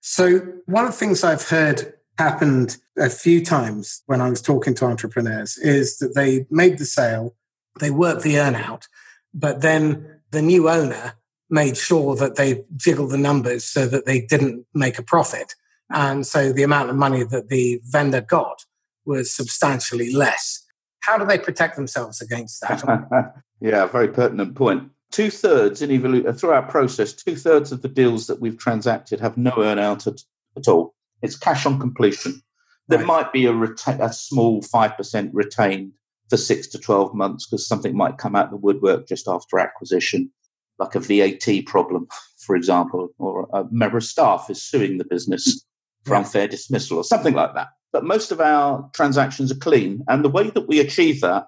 [0.06, 4.74] So one of the things I've heard happened a few times when I was talking
[4.74, 7.34] to entrepreneurs is that they made the sale,
[7.80, 8.86] they worked the earnout,
[9.32, 11.14] but then the new owner
[11.48, 15.54] made sure that they jiggled the numbers so that they didn't make a profit.
[15.88, 18.66] And so the amount of money that the vendor got
[19.06, 20.66] was substantially less.
[21.00, 23.42] How do they protect themselves against that?
[23.62, 24.90] yeah, very pertinent point.
[25.14, 28.58] Two thirds in Evolu- uh, through our process, two thirds of the deals that we've
[28.58, 30.22] transacted have no earnout at,
[30.56, 30.92] at all.
[31.22, 32.42] It's cash on completion.
[32.88, 33.06] There right.
[33.06, 35.92] might be a, reta- a small 5% retained
[36.28, 39.60] for six to 12 months because something might come out of the woodwork just after
[39.60, 40.32] acquisition,
[40.80, 45.64] like a VAT problem, for example, or a member of staff is suing the business
[46.04, 47.68] for unfair dismissal or something like that.
[47.92, 50.02] But most of our transactions are clean.
[50.08, 51.46] And the way that we achieve that,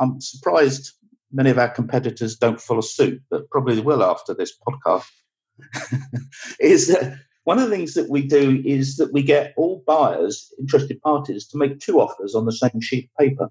[0.00, 0.90] I'm surprised
[1.34, 5.10] many of our competitors don't follow suit, but probably will after this podcast,
[6.60, 10.52] is that one of the things that we do is that we get all buyers,
[10.58, 13.50] interested parties, to make two offers on the same sheet of paper.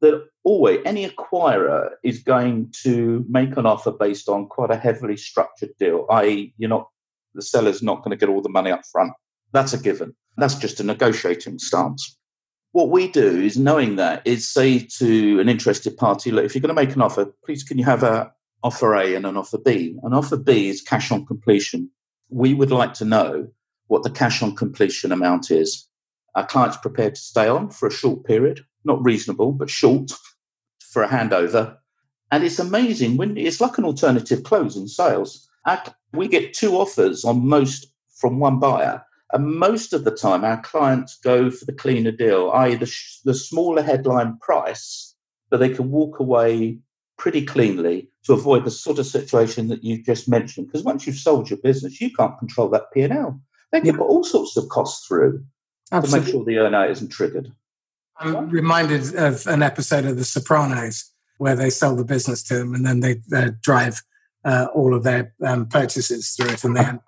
[0.00, 5.16] That always any acquirer is going to make an offer based on quite a heavily
[5.16, 6.88] structured deal, i.e., you're not
[7.34, 9.12] the seller's not going to get all the money up front.
[9.52, 10.14] That's a given.
[10.38, 12.15] That's just a negotiating stance.
[12.76, 16.60] What we do is knowing that is say to an interested party, look, if you're
[16.60, 18.30] going to make an offer, please can you have a
[18.62, 19.98] offer A and an offer B?
[20.02, 21.90] An offer B is cash on completion
[22.28, 23.48] we would like to know
[23.86, 25.88] what the cash on completion amount is.
[26.34, 30.12] Our client's prepared to stay on for a short period, not reasonable, but short
[30.80, 31.78] for a handover.
[32.30, 35.48] And it's amazing when it's like an alternative close in sales.
[36.12, 37.86] We get two offers on most
[38.16, 39.02] from one buyer.
[39.32, 42.92] And most of the time, our clients go for the cleaner deal, i.e., the,
[43.24, 45.14] the smaller headline price,
[45.50, 46.78] but they can walk away
[47.18, 50.66] pretty cleanly to avoid the sort of situation that you just mentioned.
[50.66, 53.40] Because once you've sold your business, you can't control that P and L.
[53.72, 53.96] They can yeah.
[53.96, 55.44] put all sorts of costs through
[55.90, 56.20] Absolutely.
[56.20, 57.52] to make sure the earnout isn't triggered.
[58.18, 62.74] I'm reminded of an episode of The Sopranos where they sell the business to them
[62.74, 64.02] and then they uh, drive
[64.46, 67.00] uh, all of their um, purchases through it, and then.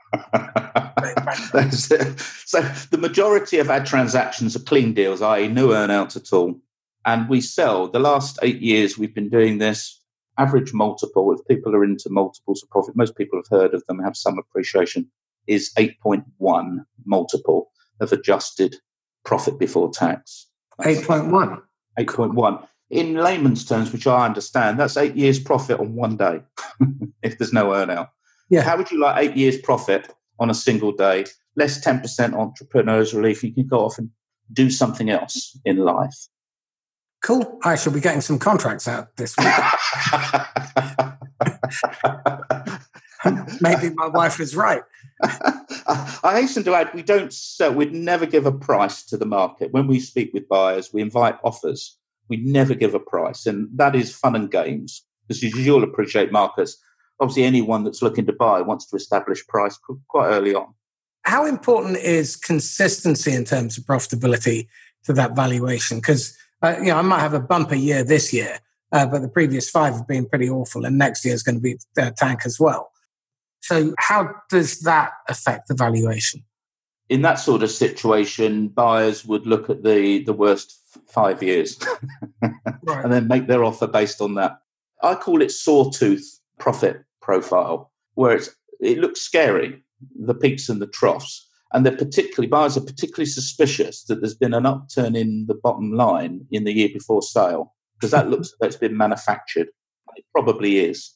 [1.72, 6.61] so the majority of our transactions are clean deals, i.e., no earnouts at all.
[7.07, 10.03] And we sell the last eight years we've been doing this
[10.37, 13.98] average multiple, if people are into multiples of profit, most people have heard of them,
[13.98, 15.11] have some appreciation,
[15.46, 17.70] is 8.1 multiple
[18.01, 18.77] of adjusted
[19.24, 20.46] profit before tax.
[20.81, 21.61] 8.1?
[21.98, 22.68] 8.1.
[22.90, 26.40] In layman's terms, which I understand, that's eight years profit on one day
[27.22, 28.09] if there's no earnout.
[28.48, 28.62] Yeah.
[28.62, 31.27] How would you like eight years profit on a single day?
[31.55, 33.44] Less 10% entrepreneurs relief.
[33.44, 34.11] You can go off and
[34.53, 36.29] do something else in life.
[37.22, 37.59] Cool.
[37.64, 39.48] I shall be getting some contracts out this week.
[43.61, 44.83] Maybe my wife is right.
[45.22, 49.72] I hasten to add, we don't sell, we'd never give a price to the market.
[49.72, 51.96] When we speak with buyers, we invite offers.
[52.29, 53.47] We never give a price.
[53.47, 55.05] And that is fun and games.
[55.31, 56.79] As you'll appreciate, Marcus,
[57.21, 60.75] obviously anyone that's looking to buy wants to establish price quite early on.
[61.23, 64.69] How important is consistency in terms of profitability
[65.05, 65.99] to that valuation?
[65.99, 68.59] Because uh, you know, I might have a bumper year this year,
[68.93, 71.61] uh, but the previous five have been pretty awful, and next year is going to
[71.61, 72.91] be uh, tank as well.
[73.61, 76.45] So, how does that affect the valuation?
[77.09, 81.79] In that sort of situation, buyers would look at the the worst five years
[82.42, 83.05] right.
[83.05, 84.59] and then make their offer based on that.
[85.03, 89.83] I call it sawtooth profit profile, where it's it looks scary,
[90.14, 94.55] the peaks and the troughs, and they're particularly buyers are particularly suspicious that there's been
[94.55, 98.68] an upturn in the bottom line in the year before sale because that looks like
[98.68, 99.68] it's been manufactured.
[100.16, 101.14] It probably is.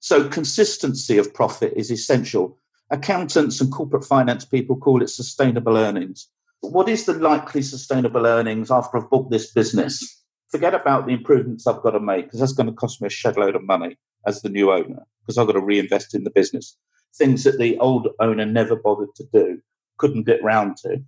[0.00, 2.58] So consistency of profit is essential.
[2.90, 6.28] Accountants and corporate finance people call it sustainable earnings.
[6.60, 10.22] What is the likely sustainable earnings after I've bought this business?
[10.50, 13.10] Forget about the improvements I've got to make because that's going to cost me a
[13.10, 16.30] shed load of money as the new owner because I've got to reinvest in the
[16.30, 16.76] business.
[17.16, 19.60] Things that the old owner never bothered to do
[19.98, 21.02] couldn't get round to.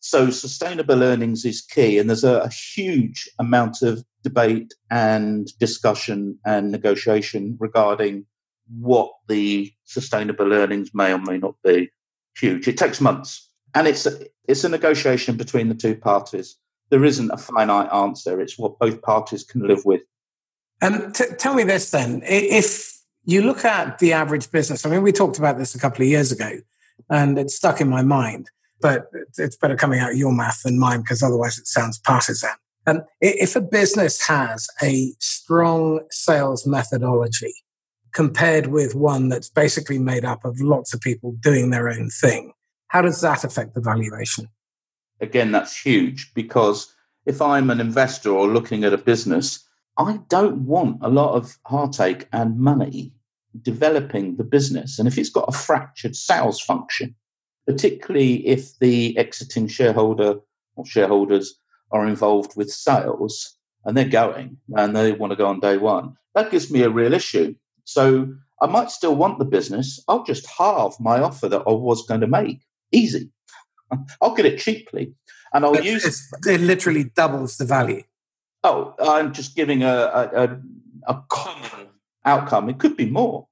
[0.00, 6.38] So sustainable earnings is key, and there's a, a, huge amount of debate and discussion
[6.44, 8.26] and negotiation regarding
[8.68, 11.90] what the sustainable earnings may or may not be.
[12.36, 12.66] Huge.
[12.66, 16.56] It takes months, and it's a, it's a negotiation between the two parties.
[16.90, 18.40] There isn't a finite answer.
[18.40, 20.02] It's what both parties can live with.
[20.80, 25.02] And t- tell me this then: if you look at the average business, I mean,
[25.02, 26.58] we talked about this a couple of years ago
[27.10, 28.50] and it stuck in my mind.
[28.80, 29.06] But
[29.38, 32.50] it's better coming out your mouth than mine because otherwise it sounds partisan.
[32.86, 37.54] Um, if a business has a strong sales methodology
[38.14, 42.52] compared with one that's basically made up of lots of people doing their own thing,
[42.88, 44.48] how does that affect the valuation?
[45.20, 46.94] Again, that's huge because
[47.26, 49.66] if I'm an investor or looking at a business,
[49.98, 53.12] I don't want a lot of heartache and money
[53.62, 54.98] developing the business.
[54.98, 57.14] And if it's got a fractured sales function,
[57.66, 60.36] particularly if the exiting shareholder
[60.76, 61.58] or shareholders
[61.90, 66.16] are involved with sales and they're going and they want to go on day one,
[66.34, 67.54] that gives me a real issue.
[67.84, 70.02] So I might still want the business.
[70.08, 72.62] I'll just halve my offer that I was going to make.
[72.92, 73.30] Easy.
[74.20, 75.14] I'll get it cheaply.
[75.52, 78.02] And I'll use it It literally doubles the value.
[78.64, 80.58] Oh, I'm just giving a, a,
[81.06, 81.88] a common
[82.24, 82.68] outcome.
[82.68, 83.46] It could be more,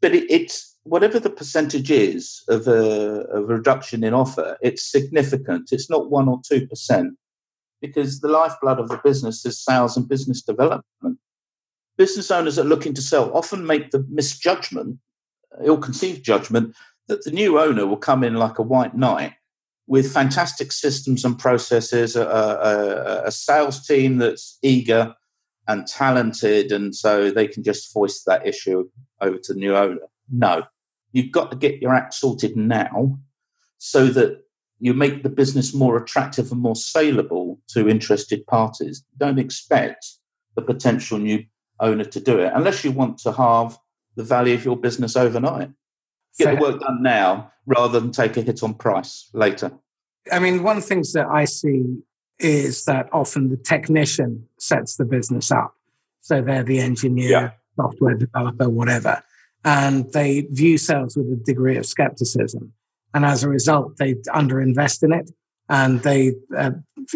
[0.00, 4.56] but it, it's whatever the percentage is of a, of a reduction in offer.
[4.62, 5.68] It's significant.
[5.72, 7.14] It's not one or two percent
[7.80, 11.18] because the lifeblood of the business is sales and business development.
[11.96, 14.98] Business owners that are looking to sell often make the misjudgment,
[15.52, 16.74] uh, ill-conceived judgment,
[17.08, 19.32] that the new owner will come in like a white knight
[19.86, 25.14] with fantastic systems and processes, a, a, a, sales team that's eager
[25.68, 28.88] and talented, and so they can just voice that issue
[29.20, 30.00] over to the new owner.
[30.30, 30.64] No,
[31.12, 33.18] you've got to get your act sorted now
[33.78, 34.42] so that
[34.78, 39.04] you make the business more attractive and more saleable to interested parties.
[39.16, 40.06] Don't expect
[40.54, 41.44] the potential new
[41.80, 43.78] owner to do it unless you want to halve
[44.16, 45.70] the value of your business overnight.
[46.38, 46.56] Get Fair.
[46.56, 49.72] the work done now rather than take a hit on price later.
[50.32, 51.98] I mean, one of the things that I see
[52.38, 55.74] is that often the technician sets the business up.
[56.20, 57.50] So they're the engineer, yeah.
[57.76, 59.22] software developer, whatever.
[59.64, 62.72] And they view sales with a degree of skepticism.
[63.14, 65.30] And as a result, they underinvest in it.
[65.68, 66.72] And they uh,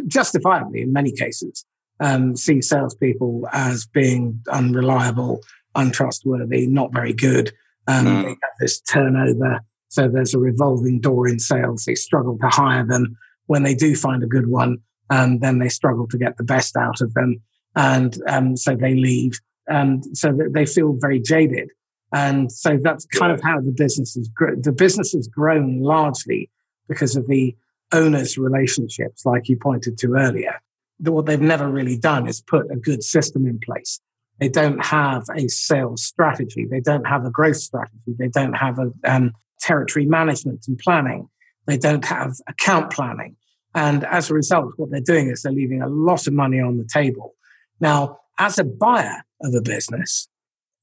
[0.06, 1.64] justifiably, in many cases,
[2.01, 5.40] um, see salespeople as being unreliable,
[5.74, 7.53] untrustworthy, not very good.
[7.86, 8.22] Um, mm.
[8.22, 9.61] They have this turnover.
[9.88, 11.84] So there's a revolving door in sales.
[11.84, 13.16] They struggle to hire them.
[13.46, 14.78] When they do find a good one,
[15.11, 17.42] um, then they struggle to get the best out of them.
[17.76, 19.40] And um, so they leave.
[19.66, 21.70] And so they feel very jaded.
[22.12, 24.62] And so that's kind of how the business has grown.
[24.62, 26.51] The business has grown largely
[26.88, 27.57] because of the
[27.92, 30.61] owners' relationships, like you pointed to earlier.
[31.03, 34.01] What they've never really done is put a good system in place.
[34.38, 36.66] They don't have a sales strategy.
[36.70, 38.14] They don't have a growth strategy.
[38.18, 41.28] They don't have a um, territory management and planning.
[41.66, 43.36] They don't have account planning.
[43.74, 46.78] And as a result, what they're doing is they're leaving a lot of money on
[46.78, 47.34] the table.
[47.80, 50.28] Now, as a buyer of a business,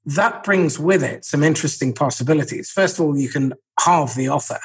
[0.05, 2.69] that brings with it some interesting possibilities.
[2.69, 4.59] First of all, you can halve the offer.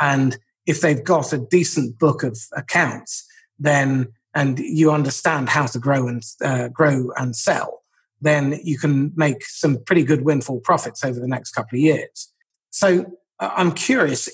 [0.00, 3.24] And if they've got a decent book of accounts,
[3.58, 7.82] then and you understand how to grow and uh, grow and sell,
[8.20, 12.30] then you can make some pretty good windfall profits over the next couple of years.
[12.70, 13.06] So
[13.40, 14.28] uh, I'm curious,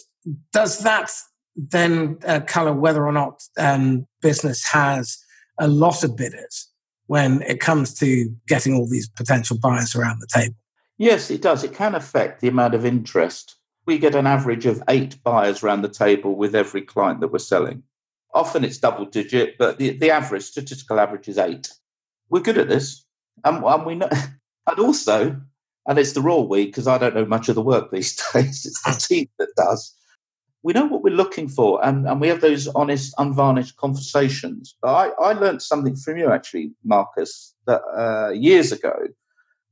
[0.52, 1.10] does that
[1.56, 5.18] then uh, color whether or not um, business has
[5.58, 6.68] a lot of bidders
[7.06, 10.56] when it comes to getting all these potential buyers around the table?
[10.98, 11.64] Yes, it does.
[11.64, 13.56] It can affect the amount of interest.
[13.86, 17.38] We get an average of eight buyers around the table with every client that we're
[17.38, 17.82] selling.
[18.34, 21.72] Often it's double digit, but the, the average, statistical average is eight.
[22.28, 23.04] We're good at this.
[23.44, 24.08] And, and we know,
[24.66, 25.40] and also,
[25.86, 28.66] and it's the raw we, because I don't know much of the work these days,
[28.66, 29.94] it's the team that does
[30.64, 34.74] we know what we're looking for and, and we have those honest, unvarnished conversations.
[34.80, 38.94] But I, I learned something from you actually, Marcus, that uh, years ago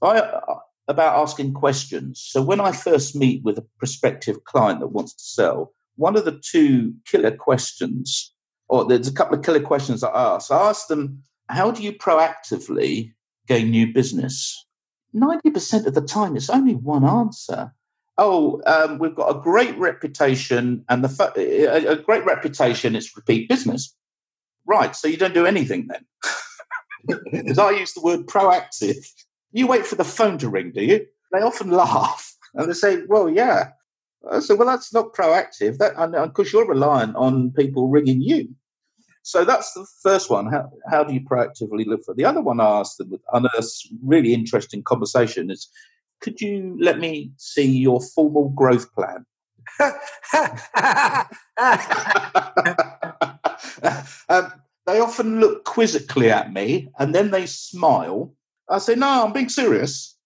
[0.03, 0.59] I, uh,
[0.89, 2.21] about asking questions.
[2.23, 6.27] So when I first meet with a prospective client that wants to sell, one of
[6.27, 8.35] the two killer questions,
[8.73, 10.51] or there's a couple of killer questions I ask.
[10.51, 13.13] I ask them, how do you proactively
[13.47, 14.67] gain new business?
[15.15, 17.73] 90% of the time, it's only one answer
[18.19, 23.49] oh, um, we've got a great reputation, and the a, a great reputation is repeat
[23.49, 23.95] business.
[24.67, 26.05] Right, so you don't do anything then.
[27.33, 29.05] Because I use the word proactive.
[29.51, 31.05] You wait for the phone to ring, do you?
[31.33, 33.71] They often laugh and they say, "Well, yeah."
[34.31, 35.79] I said, "Well, that's not proactive.
[35.79, 35.97] That
[36.29, 38.55] because you're reliant on people ringing you."
[39.23, 40.47] So that's the first one.
[40.47, 42.17] How, how do you proactively look for it?
[42.17, 43.41] The other one I asked them a
[44.05, 45.69] really interesting conversation is
[46.21, 49.27] could you let me see your formal growth plan?
[54.29, 54.53] um,
[54.87, 58.35] they often look quizzically at me and then they smile.
[58.69, 60.17] I say, No, I'm being serious.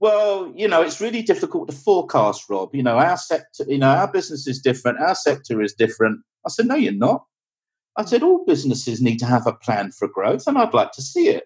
[0.00, 2.74] Well, you know, it's really difficult to forecast, Rob.
[2.74, 6.20] You know, our sector, you know, our business is different, our sector is different.
[6.46, 7.24] I said, No, you're not.
[7.96, 11.02] I said, all businesses need to have a plan for growth, and I'd like to
[11.02, 11.44] see it.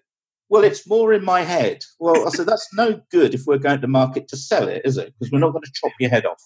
[0.49, 1.83] Well, it's more in my head.
[1.99, 4.97] Well, I said, that's no good if we're going to market to sell it, is
[4.97, 5.13] it?
[5.17, 6.41] Because we're not going to chop your head off.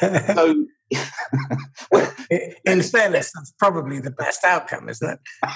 [0.34, 0.66] so,
[1.90, 2.12] well,
[2.64, 5.18] in fairness, that's probably the best outcome, isn't it?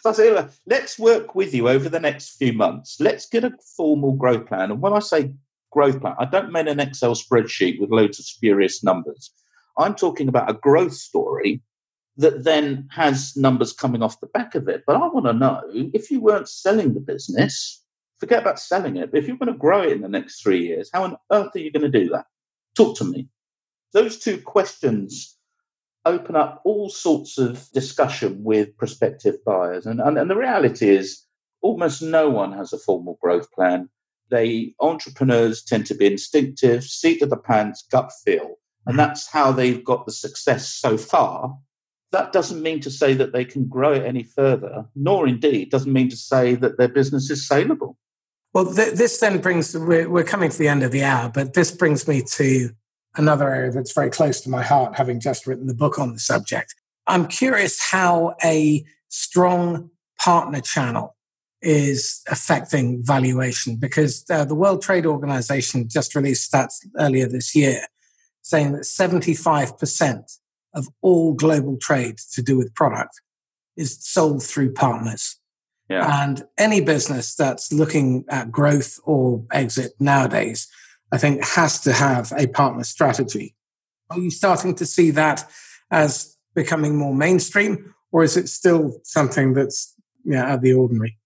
[0.00, 2.98] so I say, let's work with you over the next few months.
[3.00, 4.70] Let's get a formal growth plan.
[4.70, 5.34] And when I say
[5.72, 9.32] growth plan, I don't mean an Excel spreadsheet with loads of spurious numbers.
[9.76, 11.62] I'm talking about a growth story
[12.16, 14.84] that then has numbers coming off the back of it.
[14.86, 17.82] But I want to know if you weren't selling the business,
[18.18, 20.66] forget about selling it, but if you're going to grow it in the next three
[20.66, 22.26] years, how on earth are you going to do that?
[22.74, 23.28] Talk to me.
[23.92, 25.36] Those two questions
[26.04, 29.86] open up all sorts of discussion with prospective buyers.
[29.86, 31.22] And, and, and the reality is,
[31.62, 33.88] almost no one has a formal growth plan.
[34.30, 38.56] They entrepreneurs tend to be instinctive, seat of the pants, gut feel.
[38.86, 38.96] And mm-hmm.
[38.98, 41.58] that's how they've got the success so far
[42.12, 45.92] that doesn't mean to say that they can grow it any further, nor indeed doesn't
[45.92, 47.98] mean to say that their business is saleable.
[48.54, 51.54] Well, th- this then brings, we're, we're coming to the end of the hour, but
[51.54, 52.70] this brings me to
[53.16, 56.18] another area that's very close to my heart, having just written the book on the
[56.18, 56.74] subject.
[57.06, 61.16] I'm curious how a strong partner channel
[61.62, 67.82] is affecting valuation because uh, the World Trade Organization just released stats earlier this year
[68.42, 70.38] saying that 75%
[70.76, 73.20] of all global trade to do with product
[73.76, 75.36] is sold through partners.
[75.88, 76.22] Yeah.
[76.22, 80.68] And any business that's looking at growth or exit nowadays,
[81.12, 83.54] I think has to have a partner strategy.
[84.10, 85.48] Are you starting to see that
[85.90, 91.18] as becoming more mainstream, or is it still something that's yeah, out of the ordinary?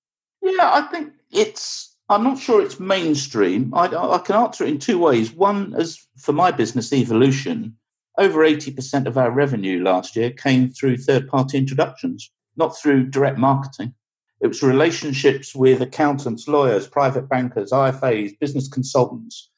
[0.42, 1.96] Yeah, I think it's.
[2.08, 3.72] I'm not sure it's mainstream.
[3.72, 5.32] I, I can answer it in two ways.
[5.32, 7.76] One, as for my business, Evolution,
[8.20, 13.38] over 80% of our revenue last year came through third party introductions, not through direct
[13.38, 13.94] marketing.
[14.42, 19.50] It was relationships with accountants, lawyers, private bankers, IFAs, business consultants.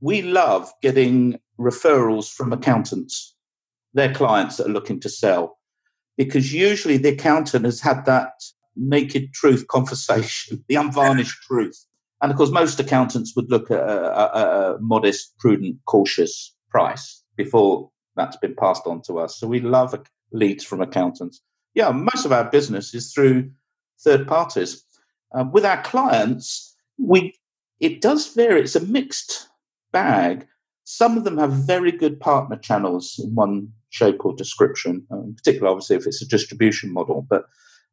[0.00, 3.36] We love getting referrals from accountants,
[3.94, 5.56] their clients that are looking to sell,
[6.16, 8.32] because usually the accountant has had that
[8.74, 11.84] naked truth conversation, the unvarnished truth.
[12.20, 17.22] And of course, most accountants would look at a, a, a modest, prudent, cautious price
[17.36, 19.38] before that's been passed on to us.
[19.38, 19.94] So we love
[20.32, 21.40] leads from accountants.
[21.74, 23.50] Yeah, most of our business is through
[24.00, 24.84] third parties.
[25.34, 27.34] Um, with our clients, we
[27.80, 28.62] it does vary.
[28.62, 29.48] It's a mixed
[29.92, 30.46] bag.
[30.84, 35.70] Some of them have very good partner channels in one shape or description, um, particularly
[35.70, 37.24] obviously if it's a distribution model.
[37.28, 37.44] But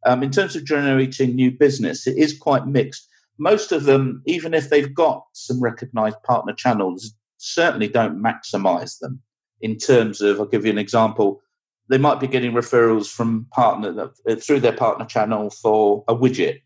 [0.05, 3.07] um, in terms of generating new business, it is quite mixed.
[3.38, 9.21] Most of them, even if they've got some recognized partner channels, certainly don't maximize them
[9.61, 11.41] in terms of, I'll give you an example.
[11.87, 16.61] They might be getting referrals from partner uh, through their partner channel for a widget,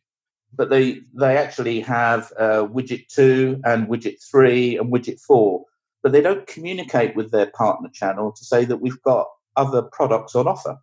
[0.54, 5.66] but they they actually have uh, widget two and widget three and widget four,
[6.02, 10.36] but they don't communicate with their partner channel to say that we've got other products
[10.36, 10.78] on offer.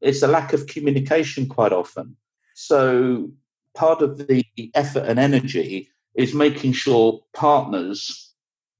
[0.00, 2.16] It's a lack of communication quite often.
[2.54, 3.30] So
[3.74, 4.44] part of the
[4.74, 8.27] effort and energy is making sure partners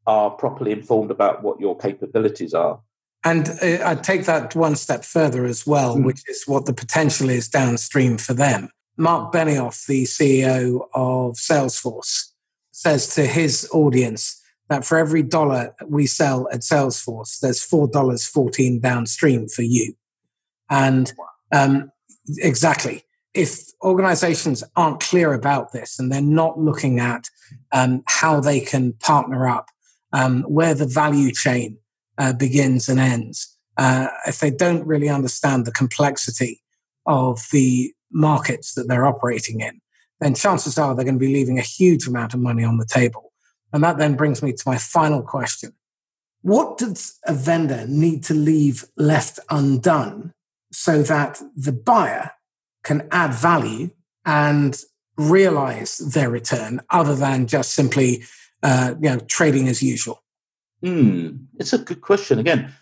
[0.09, 2.81] are properly informed about what your capabilities are.
[3.25, 6.05] And uh, I take that one step further as well, mm.
[6.05, 8.71] which is what the potential is downstream for them.
[8.97, 12.33] Marc Benioff, the CEO of Salesforce,
[12.73, 19.47] says to his audience that for every dollar we sell at Salesforce, there's $4.14 downstream
[19.47, 19.95] for you.
[20.71, 21.13] And
[21.53, 21.93] um,
[22.39, 23.03] exactly,
[23.35, 27.29] if organizations aren't clear about this and they're not looking at
[27.73, 29.69] um, how they can partner up
[30.13, 31.79] um, where the value chain
[32.19, 33.57] uh, begins and ends.
[33.77, 36.61] Uh, if they don't really understand the complexity
[37.07, 39.81] of the markets that they're operating in,
[40.21, 42.87] then chances are they're going to be leaving a huge amount of money on the
[42.87, 43.33] table.
[43.73, 45.73] And that then brings me to my final question.
[46.43, 50.33] What does a vendor need to leave left undone
[50.73, 52.33] so that the buyer
[52.85, 53.91] can add value
[54.25, 54.81] and
[55.17, 58.23] realize their return other than just simply
[58.63, 60.23] uh, you know, trading as usual?
[60.85, 62.39] Mm, it's a good question.
[62.39, 62.73] Again,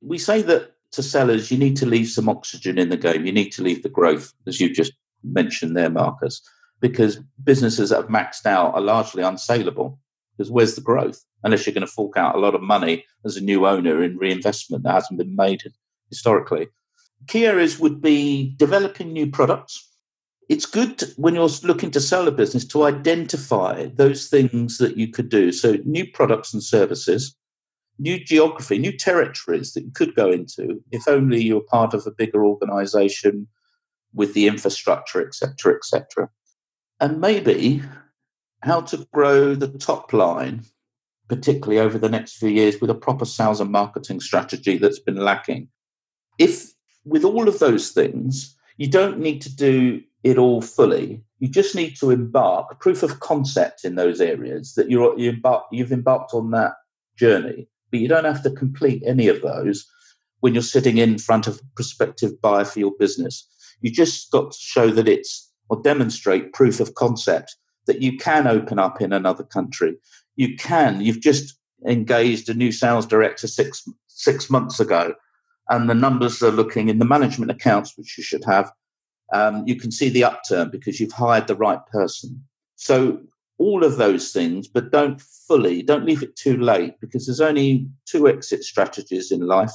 [0.00, 3.24] we say that to sellers, you need to leave some oxygen in the game.
[3.26, 4.92] You need to leave the growth, as you just
[5.24, 6.42] mentioned there, Marcus,
[6.80, 9.98] because businesses that have maxed out are largely unsaleable.
[10.36, 11.22] Because where's the growth?
[11.44, 14.16] Unless you're going to fork out a lot of money as a new owner in
[14.16, 15.62] reinvestment that hasn't been made
[16.08, 16.68] historically.
[17.28, 19.88] Key areas would be developing new products,
[20.52, 24.98] it's good to, when you're looking to sell a business to identify those things that
[24.98, 25.50] you could do.
[25.50, 27.34] So, new products and services.
[27.98, 32.06] new geography, new territories that you could go into if only you were part of
[32.06, 33.46] a bigger organization
[34.12, 36.28] with the infrastructure, etc., etc.
[37.00, 37.82] And maybe
[38.62, 40.64] how to grow the top line,
[41.28, 45.16] particularly over the next few years, with a proper sales and marketing strategy that's been
[45.16, 45.68] lacking.
[46.38, 46.72] If
[47.04, 51.22] with all of those things, you don't need to do it all fully.
[51.38, 55.64] You just need to embark proof of concept in those areas that you're you embark,
[55.72, 56.74] you've embarked on that
[57.16, 57.68] journey.
[57.90, 59.86] But you don't have to complete any of those
[60.40, 63.46] when you're sitting in front of a prospective buyer for your business.
[63.80, 67.56] You just got to show that it's or demonstrate proof of concept
[67.86, 69.96] that you can open up in another country.
[70.36, 71.00] You can.
[71.00, 71.56] You've just
[71.86, 75.14] engaged a new sales director six six months ago,
[75.68, 78.70] and the numbers are looking in the management accounts, which you should have.
[79.32, 82.44] Um, you can see the upturn because you've hired the right person.
[82.76, 83.20] So
[83.58, 87.86] all of those things, but don't fully, don't leave it too late because there's only
[88.06, 89.72] two exit strategies in life.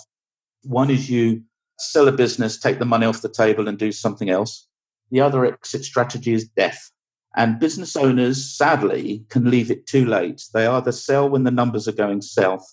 [0.64, 1.42] One is you
[1.80, 4.68] sell a business, take the money off the table, and do something else.
[5.12, 6.92] The other exit strategy is death.
[7.36, 10.42] And business owners, sadly, can leave it too late.
[10.54, 12.66] They either sell when the numbers are going south,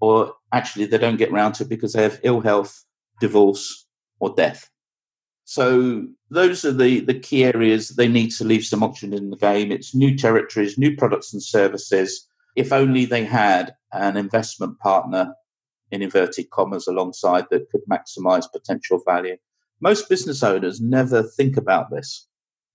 [0.00, 2.84] or actually they don't get around to it because they have ill health,
[3.20, 3.86] divorce,
[4.18, 4.70] or death.
[5.48, 9.36] So those are the, the key areas they need to leave some oxygen in the
[9.36, 9.70] game.
[9.70, 12.26] It's new territories, new products and services.
[12.56, 15.34] If only they had an investment partner
[15.92, 19.36] in inverted commas alongside that could maximize potential value.
[19.80, 22.26] Most business owners never think about this.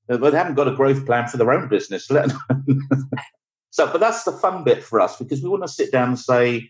[0.08, 2.06] They haven't got a growth plan for their own business.
[3.70, 6.20] so, but that's the fun bit for us because we want to sit down and
[6.20, 6.70] say,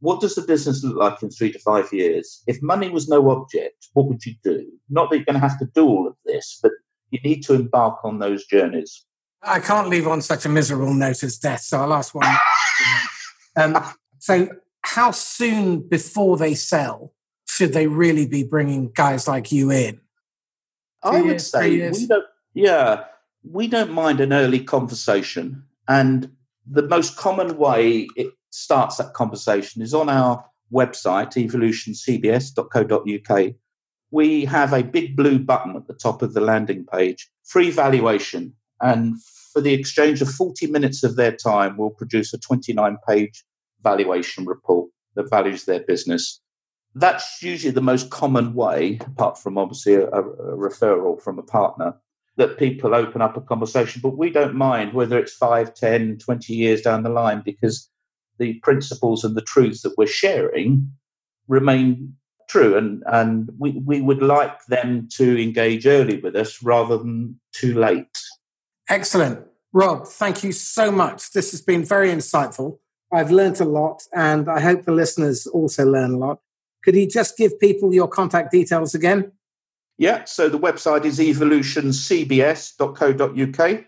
[0.00, 2.42] what does the business look like in three to five years?
[2.48, 4.72] If money was no object, what would you do?
[4.88, 6.72] Not that you're going to have to do all of this, but
[7.10, 9.04] you need to embark on those journeys.
[9.42, 12.34] I can't leave on such a miserable note as death, so I'll ask one.
[13.56, 13.78] um,
[14.18, 14.48] so,
[14.82, 17.12] how soon before they sell
[17.46, 19.94] should they really be bringing guys like you in?
[19.94, 20.00] Two
[21.02, 22.24] I would years, say we don't.
[22.54, 23.04] Yeah,
[23.48, 26.30] we don't mind an early conversation, and
[26.66, 33.54] the most common way it starts that conversation is on our website, evolutioncbs.co.uk.
[34.10, 38.54] We have a big blue button at the top of the landing page, free valuation.
[38.80, 39.16] And
[39.52, 43.44] for the exchange of 40 minutes of their time, we'll produce a 29 page
[43.82, 46.40] valuation report that values their business.
[46.94, 51.94] That's usually the most common way, apart from obviously a, a referral from a partner,
[52.36, 54.00] that people open up a conversation.
[54.02, 57.90] But we don't mind whether it's 5, 10, 20 years down the line because
[58.38, 60.92] the principles and the truths that we're sharing
[61.48, 62.14] remain
[62.48, 62.76] true.
[62.76, 67.74] And, and we, we would like them to engage early with us rather than too
[67.78, 68.18] late.
[68.88, 69.40] Excellent.
[69.72, 71.32] Rob, thank you so much.
[71.32, 72.78] This has been very insightful.
[73.12, 76.40] I've learned a lot, and I hope the listeners also learn a lot.
[76.82, 79.32] Could you just give people your contact details again?
[79.98, 83.84] Yeah, so the website is evolutioncbs.co.uk,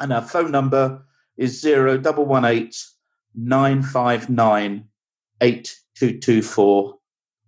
[0.00, 1.02] and our phone number
[1.36, 2.72] is 0118
[3.34, 4.84] 959
[5.40, 6.99] 8224.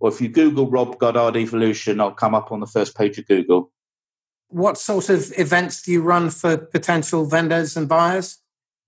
[0.02, 3.28] Or if you Google Rob Goddard Evolution, I'll come up on the first page of
[3.28, 3.70] Google.
[4.48, 8.38] What sort of events do you run for potential vendors and buyers?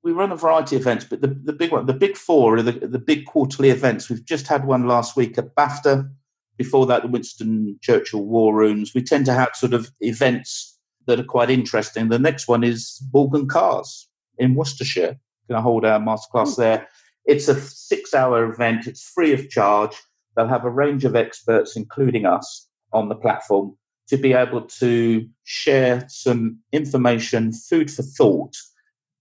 [0.02, 2.62] We run a variety of events, but the, the big one, the big four are
[2.62, 4.10] the, the big quarterly events.
[4.10, 6.10] We've just had one last week at BAFTA.
[6.56, 8.92] Before that, the Winston Churchill War Rooms.
[8.92, 12.08] We tend to have sort of events that are quite interesting.
[12.08, 15.16] The next one is Morgan Cars in Worcestershire
[15.48, 16.62] going to hold our masterclass hmm.
[16.62, 16.88] there.
[17.24, 19.96] It's a six hour event, it's free of charge.
[20.36, 23.76] They'll have a range of experts, including us, on the platform
[24.08, 28.56] to be able to share some information, food for thought,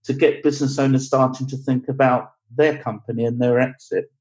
[0.04, 4.12] to get business owners starting to think about their company and their exit.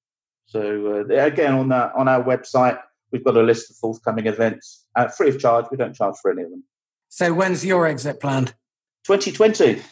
[0.46, 2.78] So uh, again, on that on our website,
[3.10, 5.66] we've got a list of forthcoming events, uh, free of charge.
[5.70, 6.64] We don't charge for any of them.
[7.08, 8.54] So when's your exit planned?
[9.04, 9.82] 2020.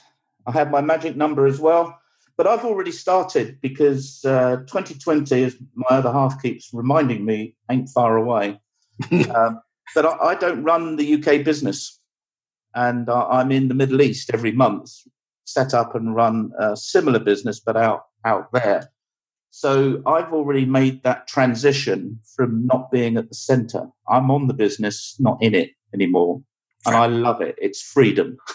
[0.47, 2.00] I have my magic number as well.
[2.41, 7.91] But I've already started because uh, 2020, as my other half keeps reminding me, ain't
[7.91, 8.59] far away.
[9.37, 9.61] um,
[9.95, 12.01] but I, I, don't run the UK business,
[12.75, 14.91] and I'm in the Middle East every month,
[15.45, 18.91] set up and run a similar business, but out out there.
[19.51, 23.87] So I've already made that transition from not being at the center.
[24.09, 26.41] I'm on the business, not in it anymore,
[26.87, 27.57] and I love it.
[27.61, 28.39] It's freedom.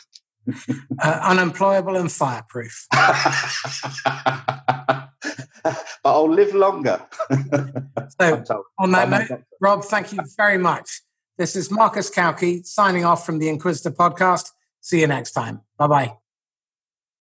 [1.02, 2.88] uh, unemployable and fireproof.
[2.92, 3.16] but
[6.04, 7.02] I'll live longer.
[8.20, 11.02] so, on that note, Rob, thank you very much.
[11.38, 14.52] This is Marcus Cauchi signing off from the Inquisitor podcast.
[14.82, 15.62] See you next time.
[15.78, 16.18] Bye bye.